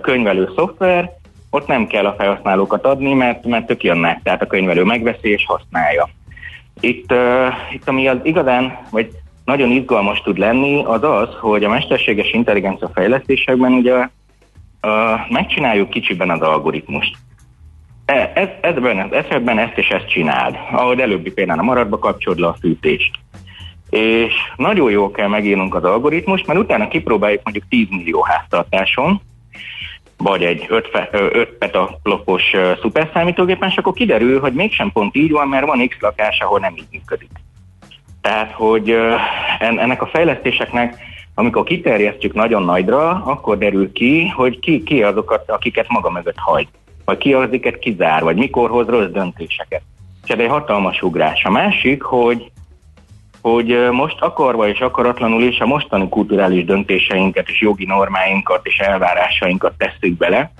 könyvelő 0.00 0.52
szoftver, 0.56 1.10
ott 1.50 1.66
nem 1.66 1.86
kell 1.86 2.06
a 2.06 2.14
felhasználókat 2.18 2.84
adni, 2.84 3.14
mert, 3.14 3.44
mert 3.44 3.70
ők 3.70 3.82
jönnek, 3.82 4.22
tehát 4.22 4.42
a 4.42 4.46
könyvelő 4.46 4.84
megveszi 4.84 5.28
és 5.30 5.44
használja. 5.46 6.08
Itt, 6.80 7.12
uh, 7.12 7.52
itt 7.72 7.88
ami 7.88 8.08
az 8.08 8.18
igazán, 8.22 8.78
vagy 8.90 9.10
nagyon 9.44 9.70
izgalmas 9.70 10.20
tud 10.20 10.38
lenni, 10.38 10.82
az 10.84 11.02
az, 11.02 11.28
hogy 11.40 11.64
a 11.64 11.68
mesterséges 11.68 12.32
intelligencia 12.32 12.90
fejlesztésekben 12.94 13.72
ugye 13.72 14.08
uh, 14.82 15.30
megcsináljuk 15.30 15.90
kicsiben 15.90 16.30
az 16.30 16.40
algoritmust. 16.40 17.16
E, 18.04 18.32
ez, 18.34 18.48
ezben 18.60 18.98
az 18.98 19.12
esetben 19.12 19.58
ezt 19.58 19.78
és 19.78 19.88
ezt 19.88 20.08
csináld, 20.08 20.56
ahogy 20.72 21.00
előbbi 21.00 21.30
például 21.30 21.58
a 21.58 21.62
maradba 21.62 21.98
kapcsolod 21.98 22.38
le 22.38 22.46
a 22.46 22.56
fűtést. 22.60 23.10
És 23.90 24.34
nagyon 24.56 24.90
jól 24.90 25.10
kell 25.10 25.28
megírnunk 25.28 25.74
az 25.74 25.84
algoritmust, 25.84 26.46
mert 26.46 26.58
utána 26.58 26.88
kipróbáljuk 26.88 27.40
mondjuk 27.44 27.68
10 27.68 27.86
millió 27.90 28.22
háztartáson, 28.22 29.20
vagy 30.16 30.44
egy 30.44 30.66
5, 30.68 30.88
5 31.12 31.48
petaklopos 31.48 32.42
szuperszámítógépen, 32.80 33.68
és 33.68 33.76
akkor 33.76 33.92
kiderül, 33.92 34.40
hogy 34.40 34.52
mégsem 34.52 34.92
pont 34.92 35.16
így 35.16 35.30
van, 35.30 35.48
mert 35.48 35.66
van 35.66 35.88
X 35.88 35.96
lakás, 36.00 36.40
ahol 36.40 36.58
nem 36.58 36.74
így 36.76 36.88
működik. 36.90 37.30
Tehát, 38.20 38.52
hogy 38.52 38.96
ennek 39.58 40.02
a 40.02 40.06
fejlesztéseknek 40.06 40.96
amikor 41.38 41.64
kiterjesztjük 41.64 42.34
nagyon 42.34 42.62
nagyra, 42.62 43.08
akkor 43.08 43.58
derül 43.58 43.92
ki, 43.92 44.28
hogy 44.28 44.58
ki, 44.58 44.82
ki 44.82 45.02
azokat, 45.02 45.50
akiket 45.50 45.88
maga 45.88 46.10
mögött 46.10 46.36
hagy, 46.36 46.68
vagy 47.04 47.18
ki 47.18 47.32
az, 47.32 47.42
akiket 47.42 47.78
kizár, 47.78 48.22
vagy 48.22 48.36
mikor 48.36 48.70
hoz 48.70 48.86
rossz 48.86 49.10
döntéseket. 49.10 49.82
És 50.24 50.30
ez 50.30 50.38
egy 50.38 50.48
hatalmas 50.48 51.02
ugrás. 51.02 51.44
A 51.44 51.50
másik, 51.50 52.02
hogy 52.02 52.50
hogy 53.42 53.88
most 53.90 54.20
akarva 54.20 54.68
és 54.68 54.80
akaratlanul 54.80 55.42
is 55.42 55.58
a 55.58 55.66
mostani 55.66 56.08
kulturális 56.08 56.64
döntéseinket 56.64 57.48
és 57.48 57.60
jogi 57.60 57.84
normáinkat 57.84 58.66
és 58.66 58.78
elvárásainkat 58.78 59.74
tesszük 59.76 60.16
bele, 60.16 60.52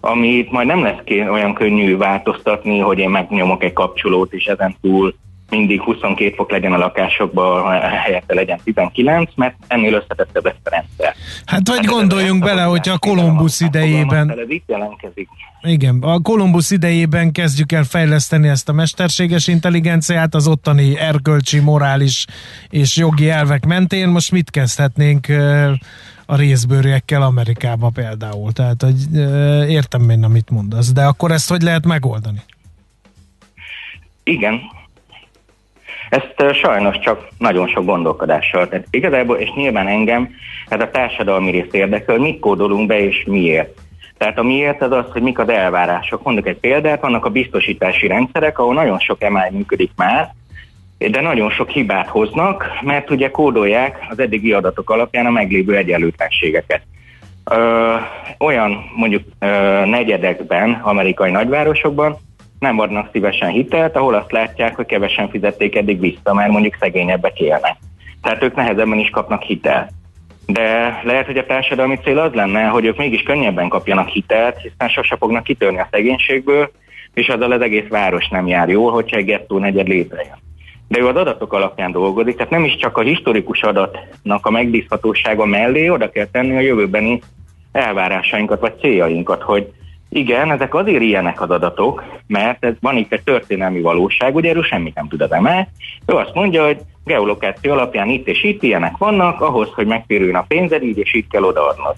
amit 0.00 0.50
majd 0.50 0.66
nem 0.66 0.82
lesz 0.82 1.28
olyan 1.30 1.54
könnyű 1.54 1.96
változtatni, 1.96 2.78
hogy 2.78 2.98
én 2.98 3.10
megnyomok 3.10 3.64
egy 3.64 3.72
kapcsolót, 3.72 4.32
és 4.32 4.44
ezen 4.44 4.76
túl 4.80 5.14
mindig 5.50 5.80
22 5.80 6.34
fok 6.34 6.50
legyen 6.50 6.72
a 6.72 6.76
lakásokban, 6.76 7.80
helyette 7.80 8.34
legyen 8.34 8.60
19, 8.64 9.30
mert 9.34 9.54
ennél 9.66 9.94
összetettebb 9.94 10.44
lesz 10.44 10.54
a 10.64 10.70
rendszer. 10.70 11.14
Hát 11.44 11.68
vagy 11.68 11.76
hát 11.76 11.86
gondoljunk 11.86 12.44
bele, 12.44 12.62
hogy 12.62 12.88
a 12.88 12.98
Kolumbusz 12.98 13.60
idejében... 13.60 14.30
Ez 14.30 14.36
itt 14.48 14.64
jelentkezik. 14.66 15.28
Igen, 15.62 15.98
a 16.00 16.20
Kolumbusz 16.20 16.70
idejében 16.70 17.32
kezdjük 17.32 17.72
el 17.72 17.84
fejleszteni 17.84 18.48
ezt 18.48 18.68
a 18.68 18.72
mesterséges 18.72 19.46
intelligenciát 19.46 20.34
az 20.34 20.48
ottani 20.48 20.98
erkölcsi, 20.98 21.60
morális 21.60 22.24
és 22.70 22.96
jogi 22.96 23.30
elvek 23.30 23.66
mentén. 23.66 24.08
Most 24.08 24.32
mit 24.32 24.50
kezdhetnénk 24.50 25.26
a 26.26 26.36
részbőriekkel 26.36 27.22
Amerikába 27.22 27.90
például? 27.94 28.52
Tehát, 28.52 28.82
hogy 28.82 29.14
értem 29.70 30.10
én, 30.10 30.24
amit 30.24 30.50
mondasz, 30.50 30.92
de 30.92 31.04
akkor 31.04 31.30
ezt 31.30 31.48
hogy 31.48 31.62
lehet 31.62 31.86
megoldani? 31.86 32.42
Igen, 34.22 34.60
ezt 36.08 36.54
sajnos 36.54 36.98
csak 36.98 37.28
nagyon 37.38 37.68
sok 37.68 37.84
gondolkodással. 37.84 38.68
Tehát 38.68 38.86
igazából, 38.90 39.36
és 39.36 39.50
nyilván 39.54 39.86
engem 39.86 40.30
ez 40.68 40.80
a 40.80 40.90
társadalmi 40.90 41.50
rész 41.50 41.72
érdekel, 41.72 42.18
mit 42.18 42.38
kódolunk 42.40 42.86
be 42.86 43.00
és 43.00 43.24
miért. 43.26 43.80
Tehát 44.18 44.38
a 44.38 44.42
miért 44.42 44.82
az 44.82 44.92
az, 44.92 45.04
hogy 45.12 45.22
mik 45.22 45.38
az 45.38 45.48
elvárások. 45.48 46.22
Mondok 46.22 46.46
egy 46.46 46.58
példát, 46.58 47.00
vannak 47.00 47.24
a 47.24 47.30
biztosítási 47.30 48.06
rendszerek, 48.06 48.58
ahol 48.58 48.74
nagyon 48.74 48.98
sok 48.98 49.22
emály 49.22 49.50
működik 49.52 49.90
már, 49.96 50.34
de 50.98 51.20
nagyon 51.20 51.50
sok 51.50 51.68
hibát 51.68 52.08
hoznak, 52.08 52.64
mert 52.82 53.10
ugye 53.10 53.30
kódolják 53.30 54.06
az 54.08 54.18
eddigi 54.18 54.52
adatok 54.52 54.90
alapján 54.90 55.26
a 55.26 55.30
meglévő 55.30 55.76
egyenlőtlenségeket. 55.76 56.82
Ö, 57.44 57.94
olyan 58.38 58.90
mondjuk 58.94 59.22
ö, 59.38 59.46
negyedekben, 59.84 60.80
amerikai 60.82 61.30
nagyvárosokban 61.30 62.18
nem 62.58 62.78
adnak 62.78 63.08
szívesen 63.12 63.50
hitelt, 63.50 63.96
ahol 63.96 64.14
azt 64.14 64.32
látják, 64.32 64.76
hogy 64.76 64.86
kevesen 64.86 65.30
fizették 65.30 65.76
eddig 65.76 66.00
vissza, 66.00 66.34
mert 66.34 66.50
mondjuk 66.50 66.76
szegényebbek 66.80 67.40
élnek. 67.40 67.76
Tehát 68.22 68.42
ők 68.42 68.54
nehezebben 68.54 68.98
is 68.98 69.10
kapnak 69.10 69.42
hitelt. 69.42 69.90
De 70.46 71.00
lehet, 71.04 71.26
hogy 71.26 71.38
a 71.38 71.46
társadalmi 71.46 71.96
cél 71.96 72.18
az 72.18 72.32
lenne, 72.32 72.64
hogy 72.64 72.84
ők 72.84 72.96
mégis 72.96 73.22
könnyebben 73.22 73.68
kapjanak 73.68 74.08
hitelt, 74.08 74.60
hiszen 74.62 74.88
sose 74.88 75.16
fognak 75.16 75.42
kitörni 75.42 75.78
a 75.78 75.88
szegénységből, 75.90 76.70
és 77.14 77.28
azzal 77.28 77.52
az 77.52 77.60
egész 77.60 77.88
város 77.88 78.28
nem 78.28 78.46
jár 78.46 78.68
jól, 78.68 78.92
hogyha 78.92 79.16
egy 79.16 79.24
gettó 79.24 79.58
negyed 79.58 79.88
létrejön. 79.88 80.38
De 80.88 81.00
ő 81.00 81.06
az 81.06 81.16
adatok 81.16 81.52
alapján 81.52 81.92
dolgozik, 81.92 82.36
tehát 82.36 82.50
nem 82.50 82.64
is 82.64 82.76
csak 82.76 82.96
a 82.96 83.02
historikus 83.02 83.62
adatnak 83.62 84.46
a 84.46 84.50
megbízhatósága 84.50 85.44
mellé 85.44 85.88
oda 85.88 86.10
kell 86.10 86.26
tenni 86.26 86.56
a 86.56 86.60
jövőbeni 86.60 87.20
elvárásainkat 87.72 88.60
vagy 88.60 88.78
céljainkat, 88.80 89.42
hogy 89.42 89.72
igen, 90.08 90.50
ezek 90.50 90.74
azért 90.74 91.02
ilyenek 91.02 91.40
az 91.40 91.50
adatok, 91.50 92.04
mert 92.26 92.64
ez 92.64 92.74
van 92.80 92.96
itt 92.96 93.12
egy 93.12 93.22
történelmi 93.22 93.80
valóság, 93.80 94.34
ugye 94.34 94.48
erről 94.48 94.62
semmit 94.62 94.94
nem 94.94 95.08
tud 95.08 95.20
az 95.20 95.32
emel. 95.32 95.68
Ő 96.06 96.14
azt 96.14 96.34
mondja, 96.34 96.64
hogy 96.64 96.78
geolokáció 97.04 97.72
alapján 97.72 98.08
itt 98.08 98.26
és 98.26 98.44
itt 98.44 98.62
ilyenek 98.62 98.96
vannak, 98.96 99.40
ahhoz, 99.40 99.68
hogy 99.74 99.86
megtérüljön 99.86 100.34
a 100.34 100.44
pénzed, 100.48 100.82
így 100.82 100.98
és 100.98 101.14
itt 101.14 101.30
kell 101.30 101.42
odaadnod. 101.42 101.96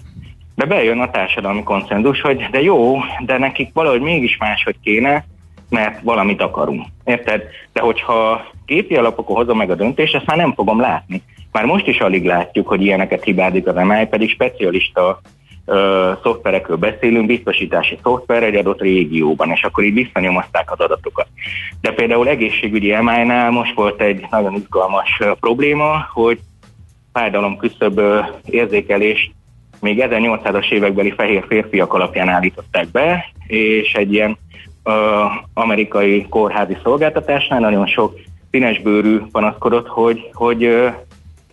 De 0.55 0.65
bejön 0.65 0.99
a 0.99 1.09
társadalmi 1.09 1.63
konszenzus, 1.63 2.21
hogy 2.21 2.47
de 2.51 2.61
jó, 2.61 2.97
de 3.25 3.37
nekik 3.37 3.73
valahogy 3.73 4.01
mégis 4.01 4.37
máshogy 4.37 4.75
kéne, 4.83 5.25
mert 5.69 6.01
valamit 6.01 6.41
akarunk. 6.41 6.85
Érted? 7.03 7.43
De 7.73 7.81
hogyha 7.81 8.45
képi 8.65 8.95
alapokon 8.95 9.35
hozom 9.35 9.57
meg 9.57 9.69
a 9.69 9.75
döntést, 9.75 10.15
ezt 10.15 10.25
már 10.25 10.37
nem 10.37 10.53
fogom 10.53 10.79
látni. 10.79 11.21
Már 11.51 11.65
most 11.65 11.87
is 11.87 11.99
alig 11.99 12.25
látjuk, 12.25 12.67
hogy 12.67 12.81
ilyeneket 12.81 13.23
hibázik 13.23 13.67
az 13.67 13.75
MI, 13.75 14.05
pedig 14.09 14.29
specialista 14.29 15.21
ö, 15.65 16.11
szoftverekről 16.23 16.77
beszélünk, 16.77 17.25
biztosítási 17.25 17.99
szoftver 18.03 18.43
egy 18.43 18.55
adott 18.55 18.81
régióban, 18.81 19.49
és 19.49 19.63
akkor 19.63 19.83
így 19.83 19.93
visszanyomozták 19.93 20.71
az 20.71 20.79
adatokat. 20.79 21.27
De 21.81 21.91
például 21.91 22.27
egészségügyi 22.27 22.95
MI-nál 22.95 23.51
most 23.51 23.75
volt 23.75 24.01
egy 24.01 24.25
nagyon 24.29 24.53
izgalmas 24.53 25.17
ö, 25.19 25.31
probléma, 25.39 26.07
hogy 26.13 26.39
fájdalom 27.13 27.57
küszöbb 27.57 28.01
érzékelés 28.45 29.31
még 29.79 30.03
1800-as 30.09 30.71
évekbeli 30.71 31.11
fehér 31.11 31.45
férfiak 31.47 31.93
alapján 31.93 32.29
állították 32.29 32.87
be, 32.91 33.25
és 33.47 33.93
egy 33.93 34.13
ilyen 34.13 34.37
ö, 34.83 35.23
amerikai 35.53 36.25
kórházi 36.29 36.77
szolgáltatásnál 36.83 37.59
nagyon 37.59 37.87
sok 37.87 38.19
színesbőrű 38.51 39.21
panaszkodott, 39.31 39.87
hogy, 39.87 40.29
hogy 40.33 40.63
ö, 40.63 40.89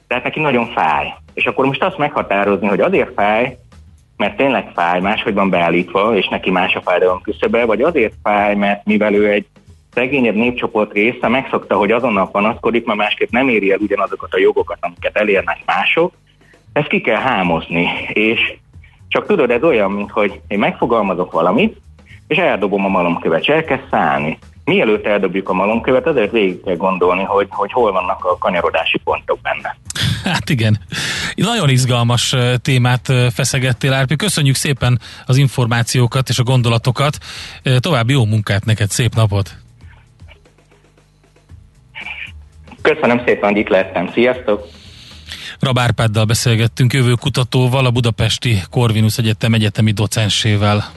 tehát 0.06 0.24
neki 0.24 0.40
nagyon 0.40 0.66
fáj. 0.66 1.14
És 1.34 1.46
akkor 1.46 1.66
most 1.66 1.82
azt 1.82 1.98
meghatározni, 1.98 2.66
hogy 2.66 2.80
azért 2.80 3.12
fáj, 3.14 3.56
mert 4.18 4.36
tényleg 4.36 4.70
fáj, 4.74 5.00
máshogy 5.00 5.34
van 5.34 5.50
beállítva, 5.50 6.16
és 6.16 6.28
neki 6.28 6.50
más 6.50 6.74
a 6.74 6.80
fájdalom 6.80 7.20
küszöbe, 7.20 7.64
vagy 7.64 7.82
azért 7.82 8.14
fáj, 8.22 8.54
mert 8.54 8.84
mivel 8.84 9.14
ő 9.14 9.30
egy 9.30 9.46
szegényebb 9.92 10.34
népcsoport 10.34 10.92
része 10.92 11.28
megszokta, 11.28 11.76
hogy 11.76 11.90
azonnal 11.90 12.30
panaszkodik, 12.30 12.86
mert 12.86 12.98
másképp 12.98 13.30
nem 13.30 13.48
éri 13.48 13.72
el 13.72 13.78
ugyanazokat 13.78 14.34
a 14.34 14.38
jogokat, 14.38 14.78
amiket 14.80 15.16
elérnek 15.16 15.58
mások, 15.66 16.12
ezt 16.72 16.88
ki 16.88 17.00
kell 17.00 17.20
hámozni, 17.20 17.88
és 18.12 18.40
csak 19.08 19.26
tudod, 19.26 19.50
ez 19.50 19.62
olyan, 19.62 19.90
mint 19.90 20.10
hogy 20.10 20.40
én 20.48 20.58
megfogalmazok 20.58 21.32
valamit, 21.32 21.80
és 22.26 22.36
eldobom 22.36 22.84
a 22.84 22.88
malomkövet, 22.88 23.40
és 23.40 23.46
elkezd 23.46 23.82
szállni. 23.90 24.38
Mielőtt 24.64 25.06
eldobjuk 25.06 25.48
a 25.48 25.52
malomkövet, 25.52 26.06
azért 26.06 26.30
végig 26.30 26.64
kell 26.64 26.76
gondolni, 26.76 27.22
hogy, 27.22 27.46
hogy 27.50 27.72
hol 27.72 27.92
vannak 27.92 28.24
a 28.24 28.38
kanyarodási 28.38 28.98
pontok 28.98 29.38
benne. 29.40 29.76
Hát 30.24 30.50
igen. 30.50 30.78
Nagyon 31.34 31.68
izgalmas 31.68 32.34
témát 32.62 33.12
feszegettél, 33.32 33.92
Árpi. 33.92 34.16
Köszönjük 34.16 34.54
szépen 34.54 35.00
az 35.26 35.36
információkat 35.36 36.28
és 36.28 36.38
a 36.38 36.42
gondolatokat. 36.42 37.18
További 37.78 38.12
jó 38.12 38.24
munkát 38.24 38.64
neked, 38.64 38.90
szép 38.90 39.14
napot! 39.14 39.56
Köszönöm 42.82 43.22
szépen, 43.26 43.50
hogy 43.50 43.58
itt 43.58 43.68
lehettem. 43.68 44.10
Sziasztok! 44.12 44.68
Rabárpáddal 45.60 46.24
beszélgettünk 46.24 46.92
jövő 46.92 47.12
kutatóval, 47.12 47.86
a 47.86 47.90
Budapesti 47.90 48.62
Corvinus 48.70 49.18
Egyetem 49.18 49.54
egyetemi 49.54 49.92
docensével. 49.92 50.90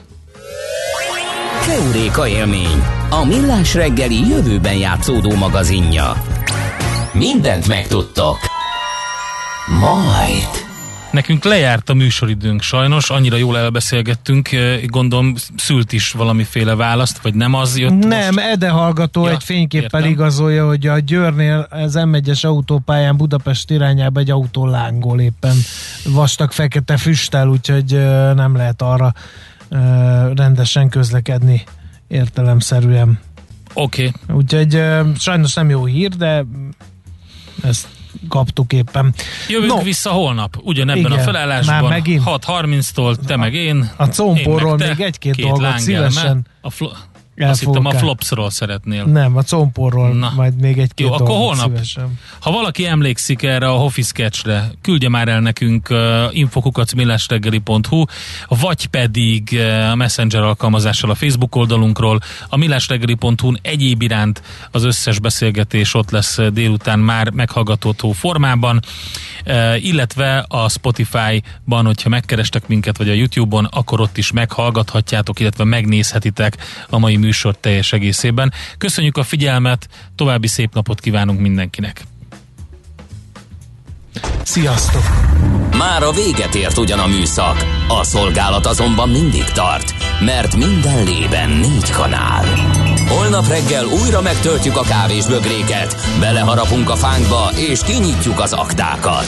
Keuréka 1.65 2.27
élmény, 2.27 2.83
a 3.09 3.25
millás 3.25 3.73
reggeli 3.73 4.27
jövőben 4.29 4.75
játszódó 4.75 5.35
magazinja. 5.35 6.13
Mindent 7.13 7.67
megtudtok. 7.67 8.50
Majd. 9.79 10.69
Nekünk 11.11 11.43
lejárt 11.43 11.89
a 11.89 11.93
műsoridőnk 11.93 12.61
sajnos, 12.61 13.09
annyira 13.09 13.35
jól 13.35 13.57
elbeszélgettünk, 13.57 14.49
gondolom 14.85 15.33
szült 15.57 15.91
is 15.91 16.11
valamiféle 16.11 16.75
választ, 16.75 17.21
vagy 17.21 17.33
nem 17.33 17.53
az 17.53 17.77
jött 17.77 18.05
Nem, 18.05 18.33
most? 18.33 18.47
Ede 18.47 18.69
hallgató 18.69 19.25
ja, 19.25 19.31
egy 19.31 19.43
fényképpel 19.43 19.99
értem. 19.99 20.11
igazolja, 20.11 20.67
hogy 20.67 20.87
a 20.87 20.99
Győrnél 20.99 21.67
az 21.69 21.93
M1-es 21.97 22.45
autópályán 22.45 23.17
Budapest 23.17 23.71
irányába 23.71 24.19
egy 24.19 24.31
autó 24.31 24.65
lángol 24.65 25.19
éppen 25.19 25.55
vastag 26.05 26.51
fekete 26.51 26.97
füsttel, 26.97 27.47
úgyhogy 27.47 27.91
nem 28.35 28.55
lehet 28.55 28.81
arra 28.81 29.13
rendesen 30.35 30.89
közlekedni 30.89 31.63
értelemszerűen. 32.07 33.19
Oké. 33.73 34.11
Okay. 34.25 34.37
Úgyhogy 34.37 34.83
sajnos 35.17 35.53
nem 35.53 35.69
jó 35.69 35.85
hír, 35.85 36.09
de 36.09 36.45
ezt 37.63 37.87
kaptuk 38.29 38.73
éppen. 38.73 39.13
Jövünk 39.49 39.73
no. 39.73 39.81
vissza 39.81 40.09
holnap, 40.09 40.57
ugyanebben 40.61 41.11
Igen, 41.11 41.19
a 41.19 41.21
felállásban. 41.21 41.93
6.30-tól 42.05 43.15
te 43.25 43.35
meg 43.35 43.53
én. 43.53 43.91
A 43.97 44.05
combporról 44.05 44.77
még 44.77 44.99
egy-két 44.99 45.35
dolgot 45.35 45.79
szívesen. 45.79 46.45
A 46.61 46.69
fl- 46.69 47.09
azt 47.49 47.63
hittem 47.63 47.85
a 47.85 47.91
flopsról 47.91 48.49
szeretnél. 48.49 49.03
Nem, 49.03 49.37
a 49.37 49.41
comporról 49.43 50.13
Na. 50.13 50.31
majd 50.35 50.61
még 50.61 50.77
egy-két 50.77 51.07
Jó, 51.07 51.13
akkor 51.13 51.35
holnap, 51.35 51.67
szívesen. 51.67 52.19
ha 52.39 52.51
valaki 52.51 52.85
emlékszik 52.85 53.43
erre 53.43 53.69
a 53.69 53.77
Hoffi 53.77 54.01
sketchre, 54.01 54.71
küldje 54.81 55.09
már 55.09 55.27
el 55.27 55.39
nekünk 55.39 55.87
uh, 55.89 55.97
infokukacmillásreggeli.hu, 56.31 58.03
vagy 58.47 58.85
pedig 58.85 59.49
uh, 59.53 59.89
a 59.91 59.95
Messenger 59.95 60.41
alkalmazással 60.41 61.09
a 61.09 61.15
Facebook 61.15 61.55
oldalunkról, 61.55 62.19
a 62.49 62.57
millásreggeli.hu 62.57 63.53
egyéb 63.61 64.01
iránt 64.01 64.41
az 64.71 64.83
összes 64.83 65.19
beszélgetés 65.19 65.93
ott 65.93 66.11
lesz 66.11 66.39
délután 66.53 66.99
már 66.99 67.29
meghallgatható 67.29 68.11
formában, 68.11 68.79
uh, 69.45 69.85
illetve 69.85 70.45
a 70.47 70.69
Spotify-ban, 70.69 71.85
hogyha 71.85 72.09
megkerestek 72.09 72.67
minket, 72.67 72.97
vagy 72.97 73.09
a 73.09 73.13
YouTube-on, 73.13 73.65
akkor 73.65 74.01
ott 74.01 74.17
is 74.17 74.31
meghallgathatjátok, 74.31 75.39
illetve 75.39 75.63
megnézhetitek 75.63 76.57
a 76.89 76.99
mai 76.99 77.15
műsor 77.15 77.30
műsor 77.31 77.57
teljes 77.59 77.93
egészében. 77.93 78.53
Köszönjük 78.77 79.17
a 79.17 79.23
figyelmet, 79.23 79.87
további 80.15 80.47
szép 80.47 80.73
napot 80.73 80.99
kívánunk 80.99 81.39
mindenkinek! 81.39 82.01
Sziasztok! 84.43 85.03
Már 85.77 86.03
a 86.03 86.11
véget 86.11 86.55
ért 86.55 86.77
ugyan 86.77 86.99
a 86.99 87.07
műszak, 87.07 87.65
a 87.87 88.03
szolgálat 88.03 88.65
azonban 88.65 89.09
mindig 89.09 89.43
tart, 89.43 89.93
mert 90.19 90.55
minden 90.55 91.03
lében 91.03 91.49
négy 91.49 91.89
kanál. 91.89 92.45
Holnap 93.07 93.47
reggel 93.47 93.85
újra 93.85 94.21
megtöltjük 94.21 94.77
a 94.77 94.81
kávés 94.81 95.25
bögréket, 95.25 95.95
beleharapunk 96.19 96.89
a 96.89 96.95
fánkba 96.95 97.51
és 97.55 97.79
kinyitjuk 97.83 98.39
az 98.39 98.53
aktákat. 98.53 99.27